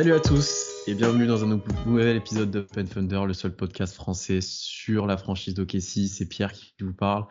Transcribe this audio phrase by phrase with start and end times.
[0.00, 3.94] salut à tous et bienvenue dans un nou- nouvel épisode d'Open Thunder, le seul podcast
[3.94, 6.08] français sur la franchise d'OKC.
[6.08, 7.26] C'est Pierre qui vous parle.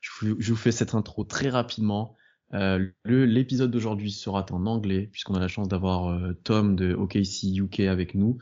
[0.00, 2.14] Je vous, fais cette intro très rapidement.
[2.54, 7.56] Euh, L'épisode d'aujourd'hui sera en anglais puisqu'on a la chance d'avoir euh, Tom de OKC
[7.56, 8.38] UK avec nous.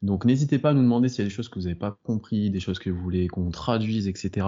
[0.00, 1.98] Donc n'hésitez pas à nous demander s'il y a des choses que vous n'avez pas
[2.04, 4.46] compris, des choses que vous voulez qu'on traduise, etc.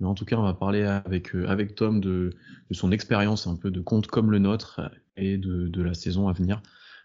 [0.00, 2.34] Mais en tout cas, on va parler avec euh, avec Tom de,
[2.68, 4.82] de son expérience un peu de compte comme le nôtre
[5.16, 6.60] et de, de la saison à venir.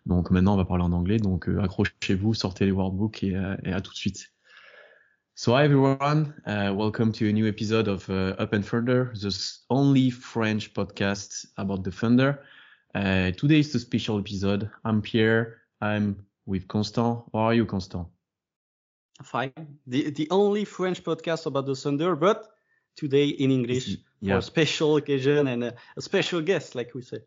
[0.05, 1.17] Donc maintenant, on va parler en anglais.
[1.17, 4.29] Donc euh, accrochez-vous, sortez les workbooks et, euh, et à tout de suite.
[5.35, 9.31] So hi everyone, uh, welcome to a new episode of uh, Up and Further, the
[9.69, 12.39] only French podcast about the Thunder.
[12.93, 14.69] Uh, today is a special episode.
[14.85, 15.61] I'm Pierre.
[15.81, 17.23] I'm with Constant.
[17.33, 18.05] How are you, Constant?
[19.23, 19.53] Fine.
[19.87, 22.49] The the only French podcast about the Thunder, but
[22.95, 24.37] today in English for Yeah.
[24.37, 27.21] a special occasion and a, a special guest, like we say.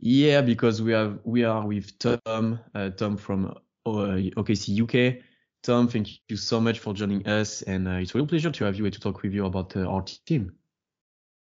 [0.00, 3.46] Yeah, because we have we are with Tom, uh, Tom from
[3.84, 5.22] uh, OKC UK.
[5.62, 8.64] Tom, thank you so much for joining us, and uh, it's a real pleasure to
[8.64, 10.52] have you and to talk with you about uh, our team.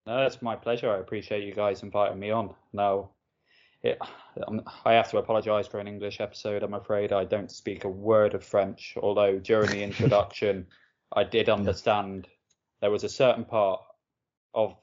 [0.06, 0.90] No, it's my pleasure.
[0.90, 2.54] I appreciate you guys inviting me on.
[2.72, 3.10] Now,
[3.82, 3.98] it,
[4.48, 6.62] um, I have to apologise for an English episode.
[6.62, 8.94] I'm afraid I don't speak a word of French.
[9.00, 10.66] Although during the introduction,
[11.12, 12.26] I did understand
[12.80, 13.82] there was a certain part
[14.54, 14.76] of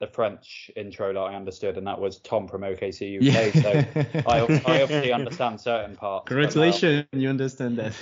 [0.00, 3.52] the French intro that I understood, and that was Tom from OKC UK.
[3.62, 6.24] So I, I obviously understand certain parts.
[6.24, 7.94] uh, Congratulations, you understand that.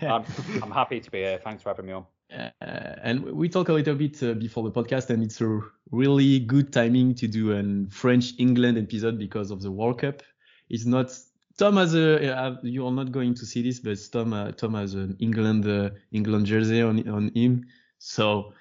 [0.02, 0.24] I'm,
[0.62, 1.40] I'm happy to be here.
[1.42, 2.04] Thanks for having me on.
[2.30, 6.38] Uh, and we talk a little bit uh, before the podcast, and it's a really
[6.38, 10.22] good timing to do a French England episode because of the World Cup.
[10.68, 11.10] It's not
[11.56, 14.74] Tom has a uh, you are not going to see this, but Tom uh, Tom
[14.74, 17.64] has an England uh, England jersey on on him.
[17.98, 18.52] So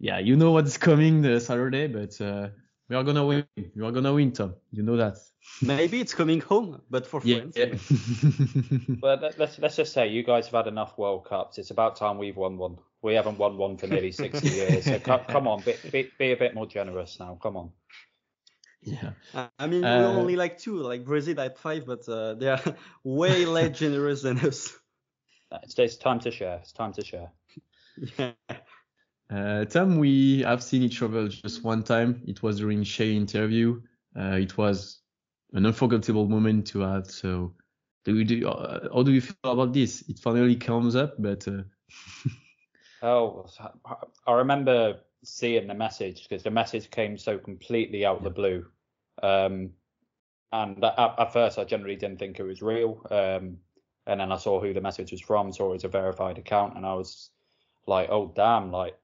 [0.00, 2.48] yeah, you know what's coming the Saturday, but uh,
[2.88, 3.46] we are gonna win.
[3.56, 4.54] You are gonna win, Tom.
[4.72, 5.18] You know that.
[5.62, 7.40] Maybe it's coming home, but for Yeah.
[7.52, 7.56] France.
[9.02, 11.58] Well, let- let's let's just say you guys have had enough World Cups.
[11.58, 12.78] It's about time we've won one.
[13.02, 14.84] We haven't won one for nearly 60 years.
[14.84, 17.38] So co- come on, be, be, be a bit more generous now.
[17.42, 17.70] Come on.
[18.82, 19.12] yeah.
[19.34, 22.48] Uh, I mean, Uh, we're only like two, like Brazil at five, but uh, they
[22.48, 22.60] are
[23.04, 24.76] way less generous than us.
[25.62, 26.58] It's, it's time to share.
[26.62, 27.32] It's time to share.
[28.18, 28.32] Yeah.
[29.30, 32.22] Uh, Tom, we have seen each other just one time.
[32.26, 33.80] It was during Shai interview.
[34.18, 35.00] Uh, it was
[35.52, 37.10] an unforgettable moment to have.
[37.10, 37.54] So,
[38.04, 40.02] do you, do, uh, how do you feel about this?
[40.08, 41.62] It finally comes up, but uh,
[43.02, 43.46] Oh,
[44.26, 48.66] I remember seeing the message because the message came so completely out of the blue.
[49.22, 49.70] Um,
[50.52, 53.06] and at, at first, I generally didn't think it was real.
[53.10, 53.58] Um,
[54.06, 56.76] and then I saw who the message was from, saw it was a verified account,
[56.76, 57.30] and I was
[57.86, 58.98] like, oh, damn, like,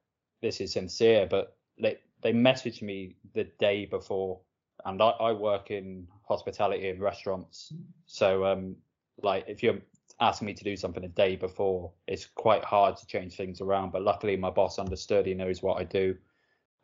[0.46, 1.26] this is sincere.
[1.28, 4.40] But they, they messaged me the day before,
[4.84, 7.72] and I, I work in hospitality and restaurants.
[8.06, 8.76] So, um,
[9.22, 9.80] like, if you're
[10.20, 13.92] asking me to do something a day before, it's quite hard to change things around.
[13.92, 15.26] But luckily, my boss understood.
[15.26, 16.16] He knows what I do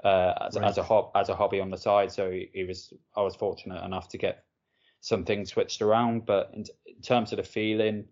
[0.05, 0.65] uh, as, Right.
[0.69, 2.11] as a hob as a hobby on the side.
[2.12, 4.45] So he, he was I was fortunate enough to get
[5.01, 6.27] some things switched around.
[6.27, 8.05] But in, in terms of the feeling,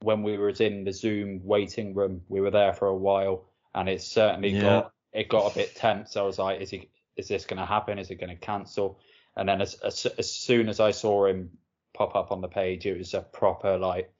[0.00, 3.88] when we was in the Zoom waiting room, we were there for a while, and
[3.88, 4.62] it certainly Yeah.
[4.62, 6.16] got it got a bit tense.
[6.16, 7.98] I was like, is he is this going to happen?
[7.98, 9.00] Is it going to cancel?
[9.36, 11.50] And then as, as as soon as I saw him
[11.94, 14.10] pop up on the page, it was a proper like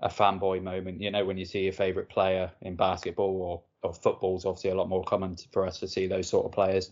[0.00, 1.00] a fanboy moment.
[1.00, 4.74] You know, when you see your favorite player in basketball or or football's obviously a
[4.74, 6.90] lot more common for us to see those sort of players.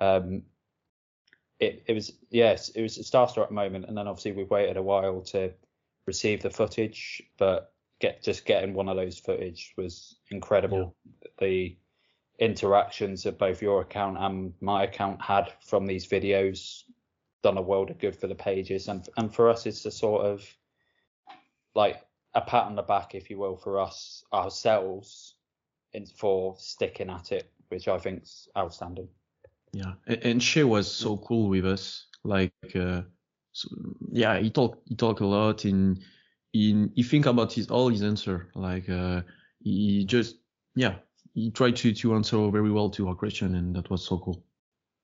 [0.00, 0.42] Um,
[1.58, 4.82] it it was yes, it was a starstruck moment, and then obviously we've waited a
[4.82, 5.52] while to
[6.06, 10.94] receive the footage, but get just getting one of those footage was incredible.
[11.38, 11.76] The
[12.38, 16.82] interactions that both your account and my account had from these videos
[17.42, 20.24] done a world of good for the pages, and and for us it's a sort
[20.24, 20.44] of
[21.74, 22.02] like
[22.34, 25.36] a pat on the back, if you will, for us ourselves,
[25.92, 29.08] in for sticking at it, which I think's outstanding.
[29.72, 29.94] yeah.
[30.06, 32.06] And, and Shai was so cool with us.
[32.24, 33.02] Like, uh,
[33.52, 33.68] so,
[34.10, 35.64] yeah, he talk he talk a lot.
[35.64, 36.02] In
[36.56, 38.48] in he think about his all his answer.
[38.54, 39.22] Like, uh,
[39.62, 40.36] he just
[40.74, 40.96] yeah,
[41.34, 44.42] he tried to to answer very well to our question, and that was so cool.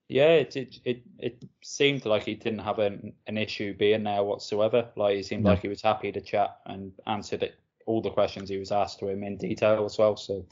[0.08, 4.22] Yeah, it it it, it seemed like he didn't have an, an issue being there
[4.22, 4.88] whatsoever.
[4.96, 5.50] Like he seemed No.
[5.50, 7.54] like he was happy to chat and answered it,
[7.86, 10.16] all the questions he was asked to him in detail as well.
[10.16, 10.44] So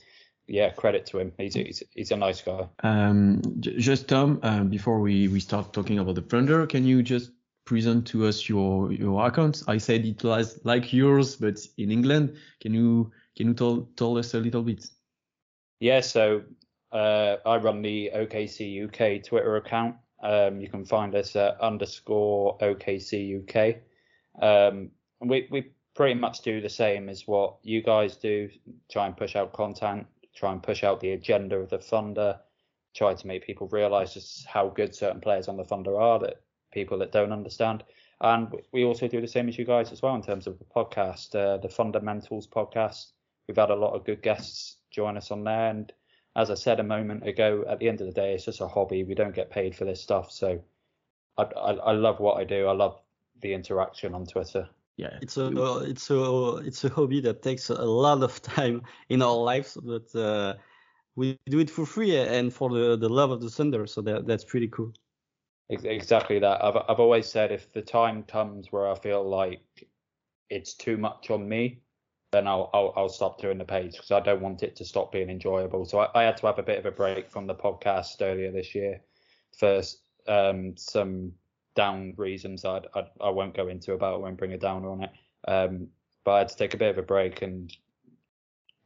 [0.46, 1.32] yeah, credit to him.
[1.36, 2.66] He's he's, he's a nice guy.
[2.82, 7.02] Um, j- just Tom, uh, before we, we start talking about the Thunder, can you
[7.02, 7.30] just
[7.64, 9.62] present to us your your account?
[9.68, 12.36] I said it was like yours, but in England.
[12.60, 14.86] Can you can you tell tell us a little bit?
[15.80, 16.42] Yeah, so
[16.92, 19.96] uh, I run the OKC UK Twitter account.
[20.22, 23.76] Um, you can find us at underscore OKC UK.
[24.42, 24.90] Um,
[25.20, 28.48] we we pretty much do the same as what you guys do.
[28.90, 30.06] Try and push out content.
[30.34, 32.38] Try and push out the agenda of the Thunder.
[32.94, 36.42] Try to make people realise just how good certain players on the Thunder are that
[36.72, 37.84] people that don't understand.
[38.20, 40.64] And we also do the same as you guys as well in terms of the
[40.64, 43.12] podcast, uh, the Fundamentals podcast.
[43.48, 45.70] We've had a lot of good guests join us on there.
[45.70, 45.92] And
[46.36, 48.68] as I said a moment ago, at the end of the day, it's just a
[48.68, 49.04] hobby.
[49.04, 50.30] We don't get paid for this stuff.
[50.30, 50.60] So
[51.38, 52.66] I, I, I love what I do.
[52.66, 53.00] I love
[53.40, 54.68] the interaction on Twitter.
[54.96, 55.46] Yeah, It's a
[55.84, 60.14] it's a it's a hobby that takes a lot of time in our lives, but
[60.14, 60.54] uh,
[61.16, 63.86] we do it for free and for the, the love of the Thunder.
[63.86, 64.92] So that that's pretty cool.
[65.70, 66.64] Ex- Exactly that.
[66.64, 69.88] I've I've always said if the time comes where I feel like
[70.48, 71.80] it's too much on me,
[72.32, 75.12] then I'll I'll, I'll stop doing the page because I don't want it to stop
[75.12, 75.84] being enjoyable.
[75.84, 78.50] So I, I had to have a bit of a break from the podcast earlier
[78.50, 79.00] this year
[79.56, 79.82] for
[80.28, 81.32] um, some
[81.74, 84.14] down reasons I'd, I I won't go into about.
[84.14, 85.10] I won't bring a downer on it.
[85.46, 85.88] Um,
[86.24, 87.74] but I had to take a bit of a break and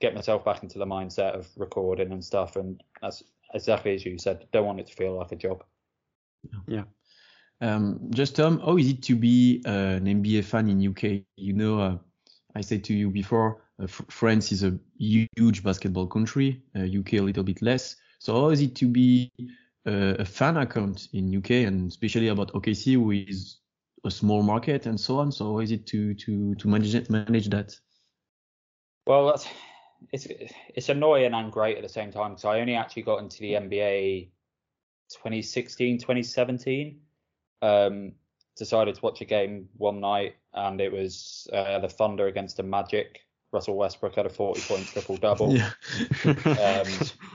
[0.01, 2.57] get myself back into the mindset of recording and stuff.
[2.57, 4.47] And that's exactly as you said.
[4.53, 5.65] Don't want it to feel like a job.
[7.61, 11.23] Um, just Tom, how is it to be uh, an NBA fan in UK?
[11.37, 11.99] You know, uh,
[12.55, 17.21] I said to you before, uh, France is a huge basketball country, uh, UK a
[17.21, 17.97] little bit less.
[18.19, 19.31] So how is it to be
[19.87, 23.59] uh, a fan account in UK and especially about OKC, who is
[24.05, 25.33] a small market and so on?
[25.33, 27.75] So how is it to to to manage manage that?
[29.07, 29.49] Well, that's
[30.13, 30.27] it's
[30.75, 33.55] it's annoying and great at the same time because I only actually got into the
[33.55, 34.29] NBA
[35.11, 37.01] 2016, 2017.
[37.63, 38.13] Um,
[38.57, 42.63] decided to watch a game one night and it was uh, the Thunder against the
[42.63, 43.21] Magic.
[43.53, 45.55] Russell Westbrook had a 40 point triple double.
[45.55, 45.71] Yeah.
[46.25, 46.89] Um,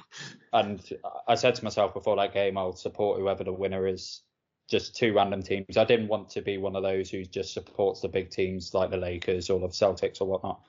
[0.54, 0.90] and
[1.28, 4.22] I said to myself before that game, I'll support whoever the winner is.
[4.70, 5.78] Just two random teams.
[5.78, 8.92] I didn't want to be one of those who just supports the big teams like
[8.92, 10.62] the Lakers or the Celtics or whatnot.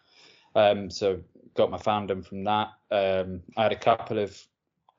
[0.54, 1.20] Um, so
[1.54, 2.68] got my fandom from that.
[2.90, 4.42] Um, I had a couple of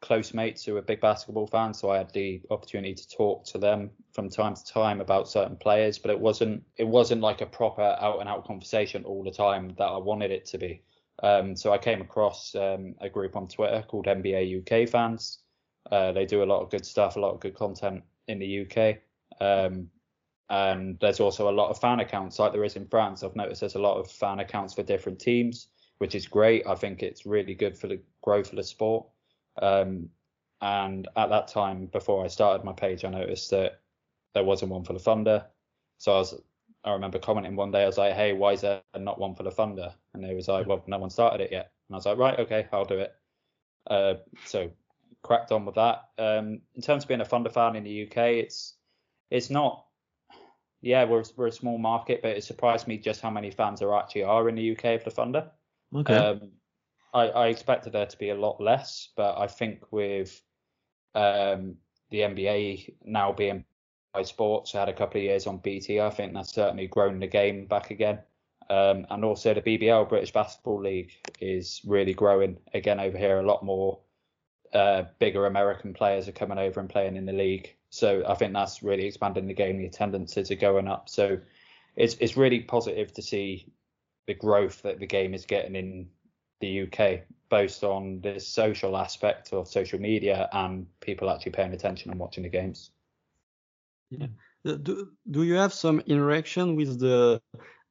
[0.01, 3.57] close mates who are big basketball fans, so I had the opportunity to talk to
[3.57, 5.99] them from time to time about certain players.
[5.99, 9.73] But it wasn't it wasn't like a proper out and out conversation all the time
[9.77, 10.83] that I wanted it to be.
[11.23, 15.39] Um, so I came across um, a group on Twitter called NBA UK fans.
[15.91, 18.65] Uh, they do a lot of good stuff, a lot of good content in the
[18.65, 18.97] UK.
[19.39, 19.89] Um,
[20.49, 23.23] and there's also a lot of fan accounts like there is in France.
[23.23, 25.67] I've noticed there's a lot of fan accounts for different teams,
[25.99, 26.67] which is great.
[26.67, 29.05] I think it's really good for the growth of the sport.
[29.59, 30.09] Um,
[30.61, 33.81] and at that time, before I started my page, I noticed that
[34.33, 35.45] there wasn't one for the Thunder.
[35.97, 36.41] So I was,
[36.83, 39.43] I remember commenting one day, I was like, "Hey, why is there not one for
[39.43, 42.05] the Thunder?" And they was like, "Well, no one started it yet." And I was
[42.05, 43.15] like, "Right, okay, I'll do it."
[43.87, 44.15] Uh,
[44.45, 44.71] so
[45.23, 46.09] cracked on with that.
[46.17, 48.75] Um, in terms of being a Thunder fan in the UK, it's
[49.29, 49.85] it's not.
[50.81, 53.93] Yeah, we're we're a small market, but it surprised me just how many fans there
[53.93, 55.51] actually are in the UK of the Thunder.
[55.95, 56.15] Okay.
[56.15, 56.51] Um,
[57.13, 60.41] I, I expected there to be a lot less, but I think with
[61.13, 61.75] um,
[62.09, 63.65] the NBA now being
[64.13, 65.99] Sky Sports, I had a couple of years on BT.
[65.99, 68.19] I think that's certainly grown the game back again.
[68.69, 73.39] Um, and also the BBL, British Basketball League, is really growing again over here.
[73.39, 73.99] A lot more
[74.73, 77.75] uh, bigger American players are coming over and playing in the league.
[77.89, 79.77] So I think that's really expanding the game.
[79.77, 81.09] The attendances are going up.
[81.09, 81.39] So
[81.97, 83.73] it's it's really positive to see
[84.27, 86.07] the growth that the game is getting in
[86.61, 92.11] the UK, based on the social aspect of social media and people actually paying attention
[92.11, 92.91] and watching the games.
[94.19, 94.27] Uh,
[94.63, 97.41] Do, do you have some interaction with the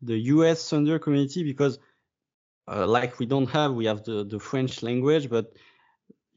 [0.02, 1.42] the US Thunder community?
[1.42, 1.78] Because
[2.68, 5.52] uh, like we don't have, we have the, the French language, but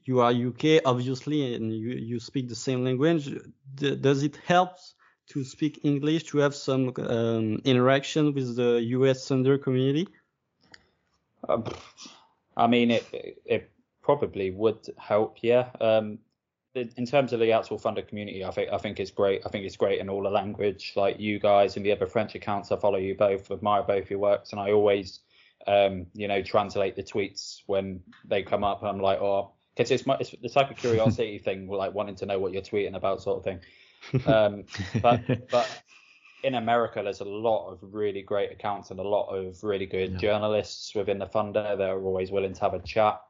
[0.04, 3.24] you are UK obviously, and you, you speak the same language.
[3.74, 4.70] D- does it help
[5.30, 10.08] to speak English to have some um, interaction with the US Thunder community?
[11.48, 11.64] Um,
[12.56, 13.70] I mean, it it
[14.02, 15.70] probably would help, yeah.
[15.80, 16.18] Um,
[16.74, 19.42] in terms of the actual Thunder community, I think I think it's great.
[19.46, 20.92] I think it's great in all the language.
[20.96, 24.18] Like you guys and the other French accounts, I follow you both, admire both your
[24.18, 25.20] works, and I always,
[25.66, 28.82] um, you know, translate the tweets when they come up.
[28.82, 32.26] I'm like, oh, because it's, my, it's the type of curiosity thing, like wanting to
[32.26, 33.60] know what you're tweeting about, sort of thing.
[34.26, 34.64] Um,
[35.00, 35.82] but but
[36.44, 40.12] in America, there's a lot of really great accounts and a lot of really good
[40.12, 40.18] Yeah.
[40.18, 41.76] journalists within the funder.
[41.76, 43.20] They're always willing to have a chat.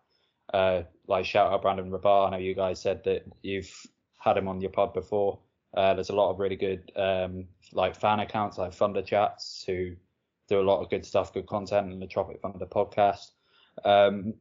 [0.52, 2.26] Uh, like shout out Brandon Rahbar.
[2.26, 3.72] I know you guys said that you've
[4.18, 5.38] had him on your pod before.
[5.74, 9.96] Uh, there's a lot of really good um, like fan accounts like Thunder Chats who
[10.48, 13.30] do a lot of good stuff, good content, and the Tropic Thunder podcast.
[13.84, 14.34] Um,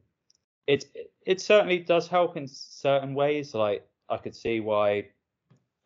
[0.66, 0.84] it
[1.26, 3.54] it certainly does help in certain ways.
[3.54, 5.08] Like I could see why,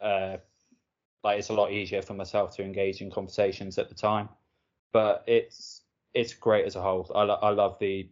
[0.01, 0.39] uh,
[1.25, 4.29] like it's a lot easier for myself to engage in conversations at the time,
[4.93, 5.83] but it's
[6.15, 7.11] it's great as a whole.
[7.15, 8.09] I, lo- I love the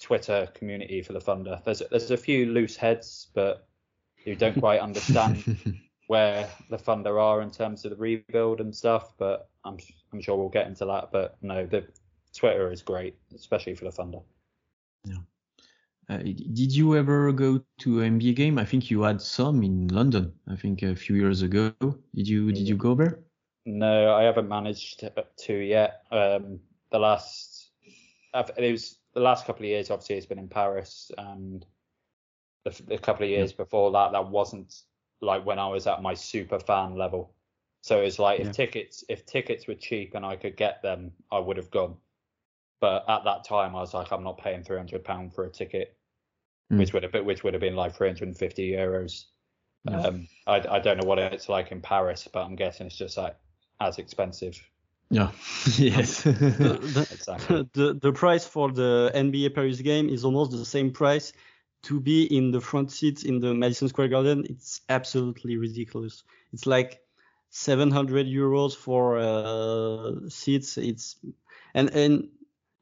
[0.00, 1.60] Twitter community for the Thunder.
[1.64, 3.68] There's there's a few loose heads, but
[4.24, 5.58] who don't quite understand
[6.06, 9.12] where the Thunder are in terms of the rebuild and stuff.
[9.18, 9.78] But I'm
[10.12, 11.10] I'm sure we'll get into that.
[11.12, 11.86] But no, the
[12.34, 14.20] Twitter is great, especially for the Thunder.
[15.04, 15.16] Yeah.
[16.08, 18.58] Uh, did you ever go to an NBA game?
[18.58, 20.32] I think you had some in London.
[20.48, 21.72] I think a few years ago.
[22.14, 23.20] Did you did you go there?
[23.66, 25.04] No, I haven't managed
[25.44, 26.04] to yet.
[26.10, 26.60] Um,
[26.90, 27.72] the last
[28.34, 29.90] it was the last couple of years.
[29.90, 31.66] Obviously, it's been in Paris, and
[32.64, 33.64] the, the couple of years yeah.
[33.64, 34.82] before that, that wasn't
[35.20, 37.34] like when I was at my super fan level.
[37.82, 38.46] So it's like yeah.
[38.46, 41.96] if tickets if tickets were cheap and I could get them, I would have gone.
[42.80, 45.96] But at that time, I was like, I'm not paying 300 pound for a ticket,
[46.72, 46.78] mm.
[46.78, 49.24] which would have been, which would have been like 350 euros.
[49.84, 50.00] Yeah.
[50.00, 53.16] Um, I, I don't know what it's like in Paris, but I'm guessing it's just
[53.16, 53.36] like
[53.80, 54.60] as expensive.
[55.10, 55.30] Yeah.
[55.76, 56.22] yes.
[56.22, 57.68] the, the, exactly.
[57.72, 61.32] the, the price for the NBA Paris game is almost the same price
[61.84, 64.44] to be in the front seats in the Madison Square Garden.
[64.48, 66.24] It's absolutely ridiculous.
[66.52, 67.00] It's like
[67.50, 70.76] 700 euros for uh, seats.
[70.76, 71.16] It's
[71.74, 72.28] and and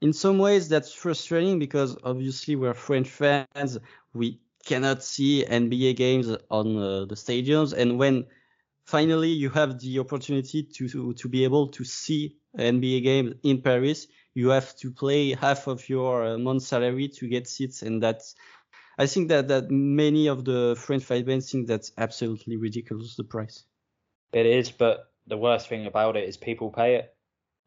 [0.01, 3.79] in some ways that's frustrating because obviously we're French fans.
[4.13, 8.27] We cannot see NBA games on uh, the stadiums, and when
[8.85, 13.63] finally you have the opportunity to, to, to be able to see NBA games in
[13.63, 18.03] Paris, you have to play half of your uh, month salary to get seats, and
[18.03, 18.35] that's
[18.99, 23.65] I think that that many of the French fans think that's absolutely ridiculous the price.
[24.33, 27.16] It is, but the worst thing about it is people pay it.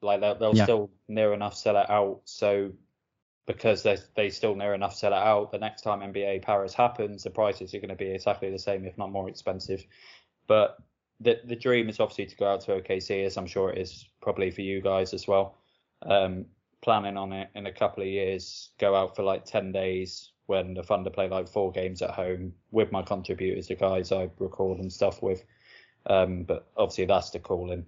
[0.01, 0.63] Like they'll, they'll yeah.
[0.63, 2.21] still near enough sell it out.
[2.25, 2.71] So
[3.45, 7.23] because they they still near enough sell it out, the next time NBA Paris happens,
[7.23, 9.85] the prices are going to be exactly the same, if not more expensive.
[10.47, 10.77] But
[11.19, 14.07] the the dream is obviously to go out to OKC, as I'm sure it is
[14.21, 15.57] probably for you guys as well.
[16.01, 16.45] Um,
[16.81, 20.73] planning on it in a couple of years, go out for like 10 days when
[20.73, 24.79] the Thunder play like four games at home with my contributors, the guys I record
[24.79, 25.43] and stuff with.
[26.05, 27.85] Um, but obviously that's the calling.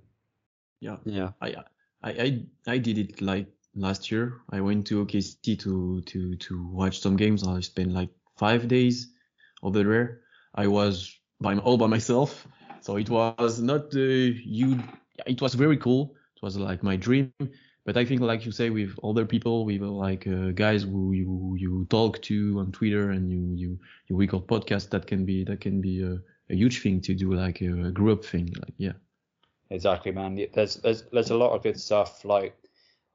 [0.80, 1.32] Yeah, yeah.
[1.42, 1.56] I
[2.04, 4.42] I I, I did it like last year.
[4.50, 7.48] I went to OKC to to to watch some games.
[7.48, 9.08] I spent like five days
[9.64, 10.22] over there.
[10.56, 12.48] I was by all by myself,
[12.82, 14.80] so it was not uh, you.
[15.26, 16.16] It was very cool.
[16.36, 17.32] It was like my dream.
[17.84, 21.56] But I think, like you say, with other people, with like uh, guys who you
[21.58, 25.62] you talk to on Twitter and you you you record podcasts, that can be that
[25.62, 26.20] can be a,
[26.52, 28.54] a huge thing to do, like a, a group thing.
[28.62, 28.94] Like yeah.
[29.72, 30.48] Exactly, man.
[30.54, 32.56] There's there's there's a lot of good stuff like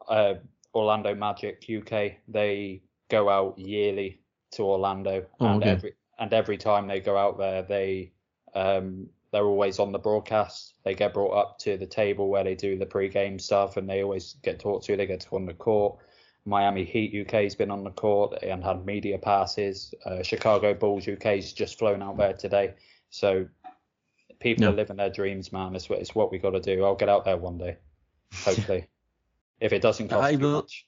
[0.08, 0.34] uh,
[0.74, 2.12] Orlando Magic UK.
[2.28, 4.20] They go out yearly
[4.52, 5.70] to Orlando, oh, and okay.
[5.70, 8.12] every and every time they go out there, they
[8.54, 10.74] um, they're always on the broadcast.
[10.82, 14.02] They get brought up to the table where they do the pre-game stuff, and they
[14.02, 14.96] always get talked to.
[14.96, 15.98] They get to go on the court.
[16.46, 19.92] Miami Heat UK has been on the court and had media passes.
[20.06, 22.74] Uh, Chicago Bulls UK has just flown out there today.
[23.10, 23.46] So
[24.38, 25.74] people are living their dreams, man.
[25.74, 26.84] It's, it's what we got to do.
[26.84, 27.76] I'll get out there one day,
[28.44, 28.88] hopefully,
[29.60, 30.86] if it doesn't cost I too much.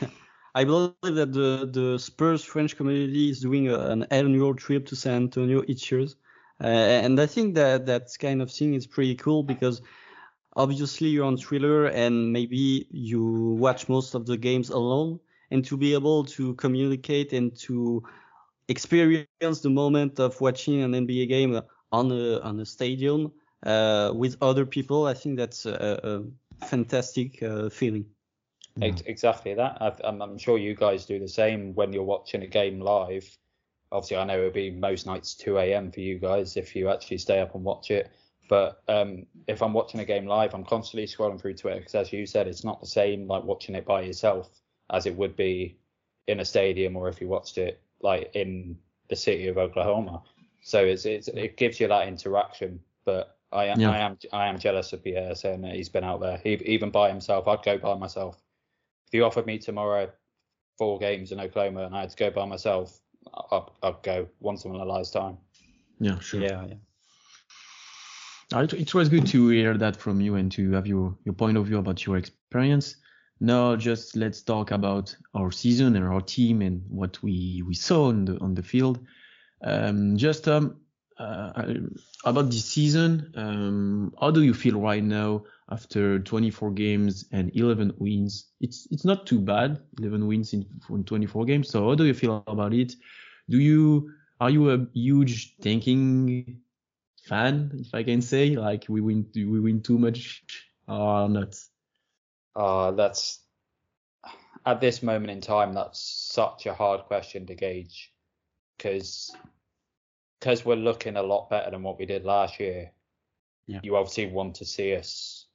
[0.54, 4.96] I believe that the, the Spurs French community is doing a, an annual trip to
[4.96, 6.06] San Antonio each year.
[6.62, 9.80] Uh, and I think that that kind of thing is pretty cool because
[10.56, 13.24] obviously you're on Twitter and maybe you
[13.58, 18.02] watch most of the games alone and to be able to communicate and to
[18.68, 21.60] experience the moment of watching an NBA game
[21.92, 23.32] on a on a stadium
[23.64, 28.06] uh, with other people, I think that's a, a fantastic uh, feeling.
[28.80, 30.00] Exactly that.
[30.04, 33.28] I'm, I'm sure you guys do the same when you're watching a game live
[33.92, 35.90] obviously I know it'll be most nights 2 a.m.
[35.90, 38.10] for you guys if you actually stay up and watch it.
[38.48, 42.12] But um, if I'm watching a game live, I'm constantly scrolling through Twitter because, as
[42.12, 44.48] you said, it's not the same like watching it by yourself
[44.92, 45.78] as it would be
[46.26, 48.76] in a stadium or if you watched it like in
[49.08, 50.22] the city of Oklahoma.
[50.62, 52.80] So it's, it's it gives you that interaction.
[53.04, 53.90] But I am yeah.
[53.90, 56.90] I am I am jealous of Pierre saying that he's been out there he, even
[56.90, 57.48] by himself.
[57.48, 58.36] I'd go by myself.
[59.06, 60.10] If you offered me tomorrow
[60.78, 63.00] four games in Oklahoma and I had to go by myself,
[63.50, 65.38] I'd, I'll go once in a lifetime.
[65.98, 66.40] Yeah, sure.
[66.40, 66.74] Yeah, yeah.
[68.52, 71.34] Uh, it, it was good to hear that from you and to have your, your
[71.34, 72.96] point of view about your experience.
[73.40, 78.08] Now, just let's talk about our season and our team and what we, we saw
[78.08, 78.98] on the on the field.
[79.62, 80.80] Um, just um,
[81.18, 81.64] uh,
[82.24, 83.32] about this season.
[83.36, 88.48] Um, how do you feel right now after 24 games and 11 wins?
[88.60, 91.68] It's it's not too bad, 11 wins in, in 24 games.
[91.68, 92.94] So how do you feel about it?
[93.48, 96.60] Do you are you a huge tanking
[97.28, 98.56] fan, if I can say?
[98.56, 100.42] Like we win we win too much
[100.88, 101.54] or not?
[102.56, 103.40] Uh, that's
[104.64, 106.00] at this moment in time, that's
[106.32, 108.12] such a hard question to gauge
[108.80, 109.34] because
[110.38, 112.90] because we're looking a lot better than what we did last year.
[113.66, 113.80] Yeah.
[113.82, 115.46] You obviously want to see us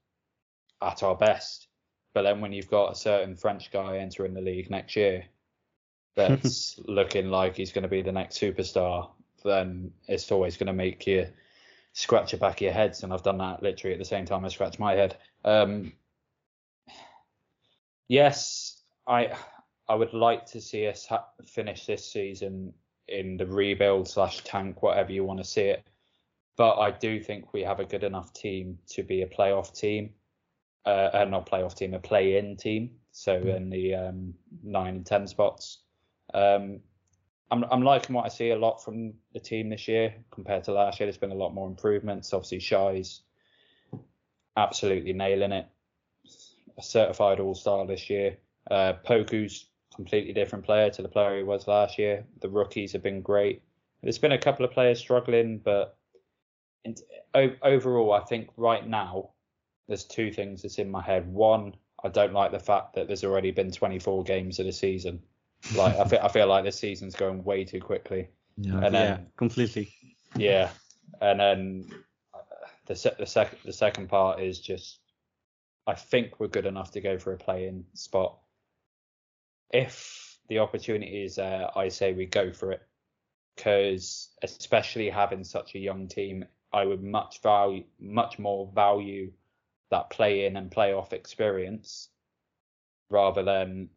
[0.81, 1.67] at our best,
[2.13, 5.25] but then when you've got a certain French guy entering the league next year
[6.15, 9.09] that's looking like he's going to be the next superstar,
[9.43, 11.27] then it's always going to make you
[11.93, 13.03] scratch the back of your heads.
[13.03, 15.17] And I've done that literally at the same time I scratch my head.
[15.43, 15.93] Um,
[18.07, 19.35] yes, I
[19.87, 22.73] I would like to see us ha- finish this season
[23.07, 25.85] in the rebuild slash tank, whatever you want to see it.
[26.57, 30.11] But I do think we have a good enough team to be a playoff team,
[30.85, 32.91] uh, uh not playoff team, a play-in team.
[33.11, 34.33] So in the um,
[34.63, 35.79] nine and ten spots.
[36.33, 36.81] Um,
[37.51, 40.73] I'm I'm liking what I see a lot from the team this year compared to
[40.73, 41.07] last year.
[41.07, 42.33] There's been a lot more improvements.
[42.33, 43.21] Obviously, Shai's
[44.57, 45.67] absolutely nailing it.
[46.77, 48.37] A certified all star this year.
[48.69, 52.25] Uh, Poku's completely different player to the player he was last year.
[52.41, 53.61] The rookies have been great.
[54.01, 55.97] There's been a couple of players struggling, but
[57.63, 59.31] overall, I think right now
[59.87, 61.27] there's two things that's in my head.
[61.27, 65.21] One, I don't like the fact that there's already been 24 games of the season.
[65.75, 68.29] Like I feel, I feel like this season's going way too quickly.
[68.57, 68.73] Yeah.
[68.73, 69.93] And yeah, then completely.
[70.35, 70.69] yeah,
[71.21, 71.89] and then
[72.85, 74.99] the se- the second the second part is just
[75.87, 78.37] I think we're good enough to go for a play-in spot.
[79.71, 82.81] If the opportunity is there, I say we go for it,
[83.55, 89.31] because especially having such a young team, I would much value much more value
[89.91, 92.09] that play-in and play-off experience
[93.09, 93.89] rather than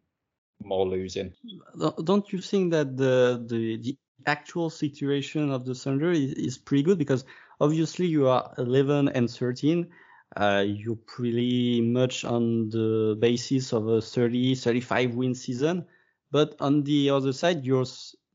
[0.63, 1.33] more losing.
[1.79, 6.57] Don't- Don't you think that the the, the actual situation of the Thunder is, is
[6.57, 7.25] pretty good because
[7.59, 9.87] obviously you are 11 and 13.
[10.35, 15.85] Uh, you're pretty much on the basis of a 30, 35 win season.
[16.31, 17.85] But on the other side, you're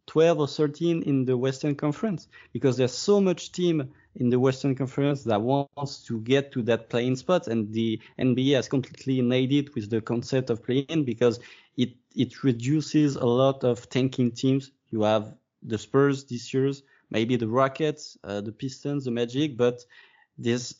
[0.06, 4.74] 12 or 13 in the Western Conference because there's so much team in the Western
[4.74, 9.52] Conference that wants to get to that playing spot, and the NBA has completely nailed
[9.52, 11.40] it with the concept of playing because
[11.76, 14.70] it it reduces a lot of tanking teams.
[14.90, 19.84] You have the Spurs this year's, maybe the Rockets, uh, the Pistons, the Magic, but
[20.38, 20.74] there's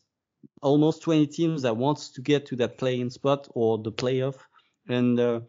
[0.63, 4.37] almost 20 teams that wants to get to that playing spot or the playoff.
[4.89, 5.41] And uh,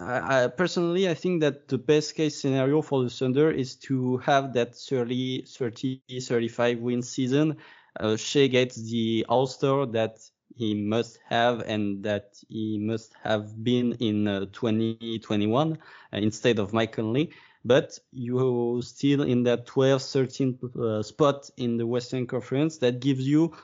[0.00, 4.18] I, I personally, I think that the best case scenario for the Thunder is to
[4.18, 7.56] have that 30, 30, 35 win season.
[7.98, 10.18] Uh, Shai gets the All Star that
[10.54, 15.76] he must have and that he must have been in uh, 2021 uh,
[16.12, 17.30] instead of Mike Conley.
[17.64, 23.26] But you still in that 12, 13 uh, spot in the Western Conference that gives
[23.26, 23.54] you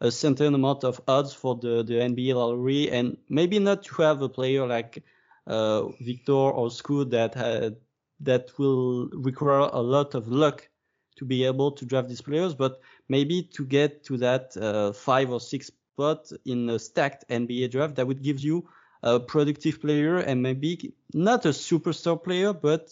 [0.00, 4.22] a certain amount of odds for the, the NBA lottery and maybe not to have
[4.22, 5.02] a player like
[5.46, 7.76] uh, Victor or Scoot that had,
[8.20, 10.68] that will require a lot of luck
[11.16, 15.30] to be able to draft these players, but maybe to get to that uh, five
[15.30, 18.68] or six spot in a stacked NBA draft that would give you
[19.02, 22.90] a productive player and maybe not a superstar player, but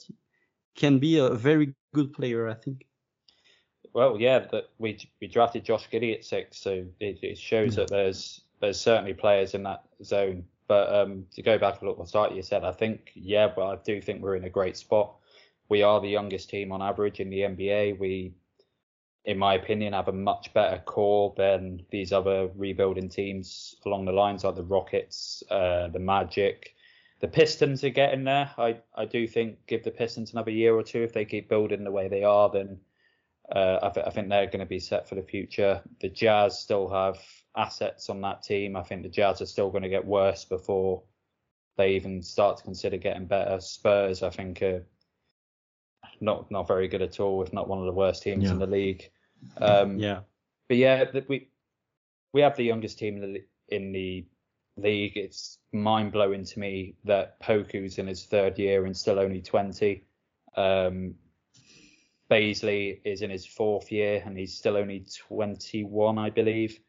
[0.76, 2.86] can be a very good player, I think.
[3.94, 7.88] Well, yeah, that we we drafted Josh Giddey at six, so it, it shows that
[7.88, 10.44] there's there's certainly players in that zone.
[10.68, 13.76] But um, to go back a little start, you said I think yeah, but I
[13.84, 15.16] do think we're in a great spot.
[15.68, 17.98] We are the youngest team on average in the NBA.
[17.98, 18.34] We,
[19.24, 24.12] in my opinion, have a much better core than these other rebuilding teams along the
[24.12, 26.74] lines like the Rockets, uh, the Magic.
[27.20, 28.50] The Pistons are getting there.
[28.58, 31.84] I, I do think give the Pistons another year or two if they keep building
[31.84, 32.78] the way they are, then
[33.54, 35.82] uh, I, th- I think they're going to be set for the future.
[36.00, 37.18] The Jazz still have
[37.56, 38.76] assets on that team.
[38.76, 41.02] I think the Jazz are still going to get worse before
[41.76, 43.60] they even start to consider getting better.
[43.60, 44.84] Spurs, I think, are
[46.20, 48.52] not not very good at all, if not one of the worst teams Yeah.
[48.52, 49.10] in the league.
[49.58, 50.20] Um, Yeah.
[50.68, 51.48] but yeah, we
[52.32, 54.26] we have the youngest team in the, in the
[54.76, 55.16] league.
[55.16, 60.04] It's mind blowing to me that Poku's in his third year and still only 20.
[60.56, 61.14] Um,
[62.32, 66.80] Bazley is in his fourth year and he's still only 21, I believe.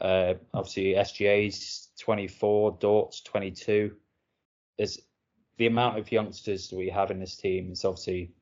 [0.00, 3.94] Uh, obviously, SGA's 24, Dort's 22.
[4.78, 4.98] There's
[5.58, 8.32] the amount of youngsters that we have in this team is obviously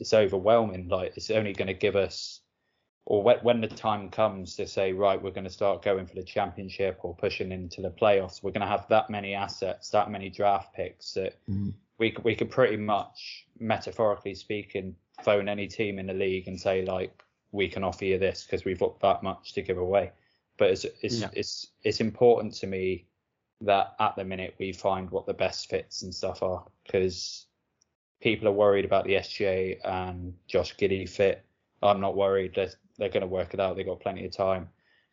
[0.00, 0.88] it's overwhelming.
[0.88, 2.40] Like it's only going to give us
[3.06, 6.14] or when, when the time comes to say, right, we're going to start going for
[6.14, 10.10] the championship or pushing into the playoffs, we're going to have that many assets, that
[10.10, 11.74] many draft picks that Mhm.
[11.98, 16.84] we we could pretty much, metaphorically speaking, phone any team in the league and say
[16.84, 20.10] like, we can offer you this because we've got that much to give away.
[20.58, 21.30] But it's it's Yeah.
[21.32, 23.06] it's it's important to me
[23.60, 27.46] that at the minute we find what the best fits and stuff are because
[28.20, 31.44] people are worried about the SGA and Josh Giddey fit.
[31.82, 32.54] I'm not worried.
[32.54, 33.76] They're, they're going to work it out.
[33.76, 34.68] They've got plenty of time.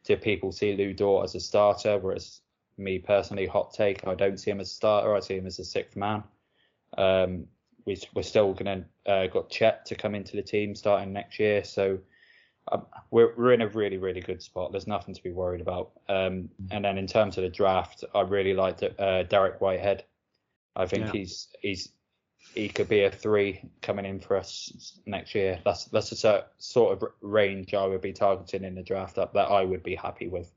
[0.06, 2.00] Do people see Lu Dort as a starter?
[2.00, 2.42] Whereas
[2.78, 5.14] me personally, hot take, I don't see him as a starter.
[5.14, 6.24] I see him as a sixth man.
[6.98, 7.48] Um,
[7.86, 11.40] we, we're still going to uh, got Chet to come into the team starting next
[11.40, 11.64] year.
[11.64, 12.00] So
[12.72, 14.72] um, we're, we're in a really, really good spot.
[14.72, 15.92] There's nothing to be worried about.
[16.10, 18.90] Um, and then in terms of the draft, I really liked uh,
[19.24, 20.06] Dariq Whitehead.
[20.76, 21.12] I think Yeah.
[21.12, 21.90] he's he's
[22.54, 25.60] he could be a three coming in for us next year.
[25.66, 29.34] That's that's the sort- sort of range I would be targeting in the draft that,
[29.34, 30.52] that I would be happy with.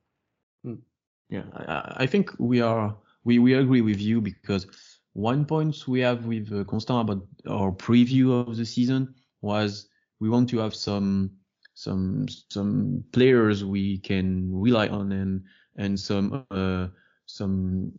[1.31, 4.67] Yeah, I, I think we are we, we agree with you because
[5.15, 9.89] one point we have with uh, Constant about our preview of the season was
[10.21, 11.31] we want to have some
[11.75, 15.43] some some players we can rely on and
[15.77, 16.89] and some uh,
[17.27, 17.93] some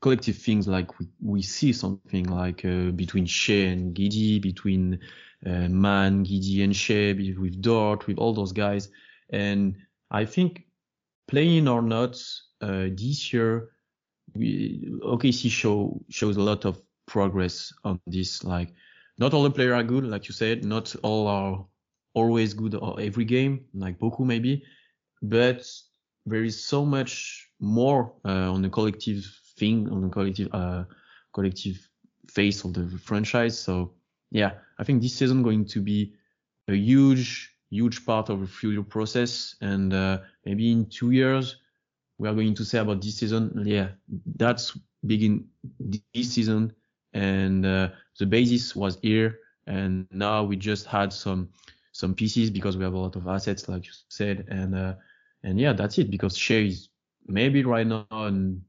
[0.00, 4.98] collective things like we, we see something like uh, between Shai and Giddey, between
[5.46, 8.88] uh, Man, Giddey and Shai, with Dort, with all those guys.
[9.30, 9.76] And
[10.10, 10.64] I think
[11.28, 12.20] playing or not,
[12.60, 13.70] uh, this year,
[14.34, 18.44] we, OKC show, shows a lot of progress on this.
[18.44, 18.72] Like,
[19.18, 21.66] not all the players are good, like you said, not all are
[22.14, 24.64] always good or every game, like Poku maybe,
[25.22, 25.66] but
[26.26, 29.24] there is so much more uh, on the collective
[29.56, 30.84] thing, on the collective, uh,
[31.32, 31.88] collective
[32.28, 33.58] face of the franchise.
[33.58, 33.92] So
[34.30, 36.14] yeah, I think this season going to be
[36.68, 39.56] a huge, huge part of the future process.
[39.60, 41.56] And uh, maybe in two years,
[42.18, 43.88] we are going to say about this season, yeah,
[44.36, 45.46] that's begin
[45.80, 46.72] this season,
[47.12, 51.48] and uh, the basis was here, and now we just had some
[51.92, 54.94] some pieces because we have a lot of assets, like you said, and uh,
[55.42, 56.10] and yeah, that's it.
[56.10, 56.88] Because Shai is
[57.26, 58.06] maybe right now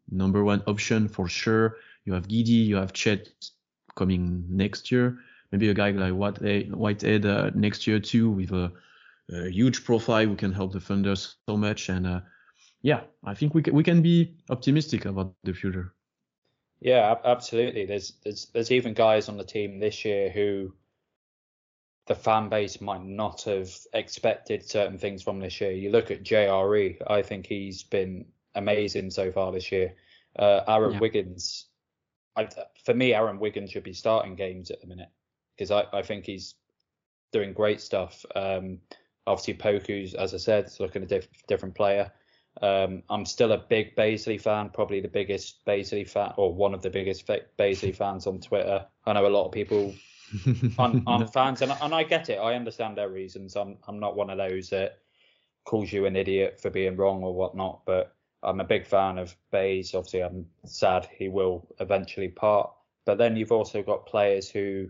[0.10, 1.78] number one option for sure.
[2.06, 3.30] You have Giddey, you have Chet
[3.96, 5.20] coming next year.
[5.52, 8.72] Maybe a guy like Whitehead, Whitehead uh, next year too, with a,
[9.32, 11.90] a huge profile who can help the funders so much.
[11.90, 12.22] And uh,
[12.84, 15.94] yeah, I think we can, we can be optimistic about the future.
[16.82, 17.86] Yeah, absolutely.
[17.86, 20.74] There's there's there's even guys on the team this year who
[22.08, 25.72] the fan base might not have expected certain things from this year.
[25.72, 29.94] You look at JRE, I think he's been amazing so far this year.
[30.38, 31.00] Uh, Aaron Yeah.
[31.00, 31.68] Wiggins,
[32.36, 32.50] I,
[32.84, 35.08] for me, Aaron Wiggins should be starting games at the minute
[35.56, 36.56] because I, I think he's
[37.32, 38.26] doing great stuff.
[38.36, 38.80] Um,
[39.26, 42.12] obviously, Poku's, as I said, is looking a diff- different player.
[42.62, 46.82] Um, I'm still a big Bazley fan, probably the biggest Bazley fan, or one of
[46.82, 48.86] the biggest fa- Bazley fans on Twitter.
[49.06, 49.94] I know a lot of people
[50.78, 52.38] aren't, aren't fans, and, I- and I get it.
[52.38, 53.56] I understand their reasons.
[53.56, 55.00] I'm I'm not one of those that
[55.66, 59.36] calls you an idiot for being wrong or whatnot, but I'm a big fan of
[59.52, 59.96] Bays.
[59.96, 62.72] Obviously, I'm sad he will eventually part.
[63.06, 64.90] But then you've also got players who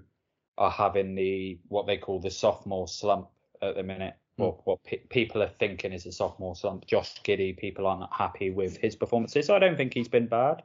[0.57, 3.29] are having the what they call the sophomore slump
[3.61, 4.15] at the minute.
[4.37, 6.87] Or what pe- people are thinking is a sophomore slump.
[6.87, 9.49] Josh Giddey, people aren't happy with his performances.
[9.49, 10.63] I don't think he's been bad.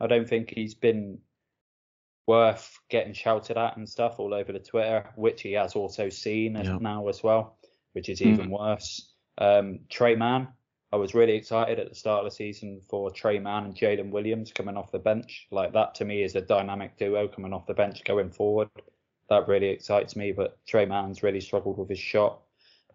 [0.00, 1.18] I don't think he's been
[2.26, 6.54] worth getting shouted at and stuff all over the Twitter, which he has also seen
[6.54, 6.78] Yeah.
[6.80, 7.58] now as well,
[7.92, 9.12] which is even worse.
[9.38, 10.48] Um, Tre Mann,
[10.92, 14.10] I was really excited at the start of the season for Tre Mann and Jalen
[14.10, 15.46] Williams coming off the bench.
[15.50, 18.70] Like that to me is a dynamic duo coming off the bench going forward.
[19.28, 22.40] That really excites me, but Tre Mann's really struggled with his shot.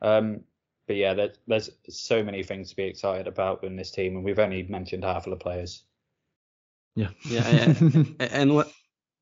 [0.02, 0.42] Um,
[0.88, 4.24] but yeah, there, there's so many things to be excited about in this team, and
[4.24, 5.84] we've only mentioned half of the players.
[6.96, 7.10] Yeah.
[7.30, 8.72] Yeah, and, and what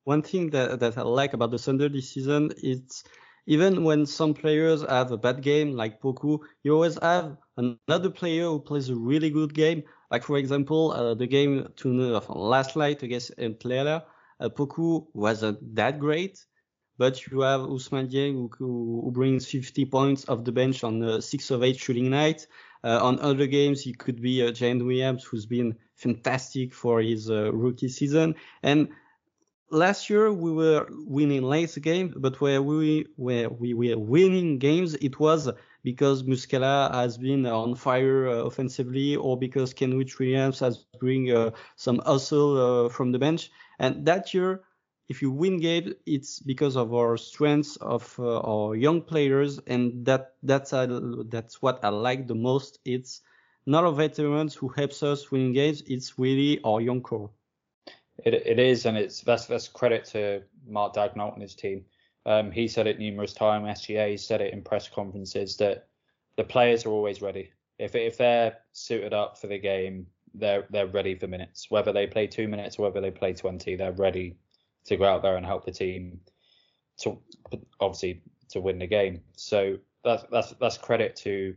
[0.03, 3.03] one thing that that I like about the Thunder this season is
[3.45, 8.45] even when some players have a bad game, like Poku, you always have another player
[8.45, 9.83] who plays a really good game.
[10.11, 14.03] Like for example, uh, the game to uh, last night against Mplele,
[14.39, 16.45] uh, Poku wasn't that great,
[16.97, 21.21] but you have Ousmane Dieng who, who, brings 50 points off the bench on a
[21.21, 22.47] six of eight shooting night.
[22.83, 27.29] Uh, on other games, it could be uh, Jalen Williams, who's been fantastic for his
[27.29, 28.35] uh, rookie season.
[28.61, 28.89] And
[29.73, 34.95] last year we were winning late game, but where we where we were winning games,
[34.95, 35.49] it was
[35.83, 41.51] because Muscala has been on fire uh, offensively, or because Kenrich Williams has bring uh,
[41.75, 43.51] some hustle uh, from the bench.
[43.79, 44.61] And that year
[45.09, 50.05] if you win games, it's because of our strengths of uh, our young players, and
[50.05, 52.79] that that's that's what I like the most.
[52.85, 53.21] It's
[53.65, 55.83] not our veterans who helps us win games.
[55.87, 57.29] It's really our young core.
[58.25, 61.85] It it is, and it's that's that's credit to Mark Daigneault and his team.
[62.25, 63.81] Um, he said it numerous times.
[63.81, 65.87] SGA said it in press conferences that
[66.37, 67.51] the players are always ready.
[67.77, 71.69] If if they're suited up for the game, they're they're ready for minutes.
[71.69, 74.37] Whether they play two minutes or whether they play twenty, they're ready
[74.85, 76.19] to go out there and help the team
[76.97, 77.17] to
[77.79, 79.21] obviously to win the game.
[79.35, 81.55] So that's that's that's credit to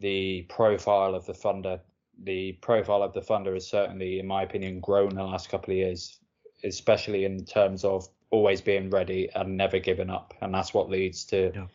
[0.00, 1.80] the profile of the funder.
[2.24, 5.72] The profile of the funder has certainly, in my opinion, grown in the last couple
[5.72, 6.18] of years,
[6.64, 11.24] especially in terms of always being ready and never giving up, and that's what leads
[11.26, 11.66] to Yeah.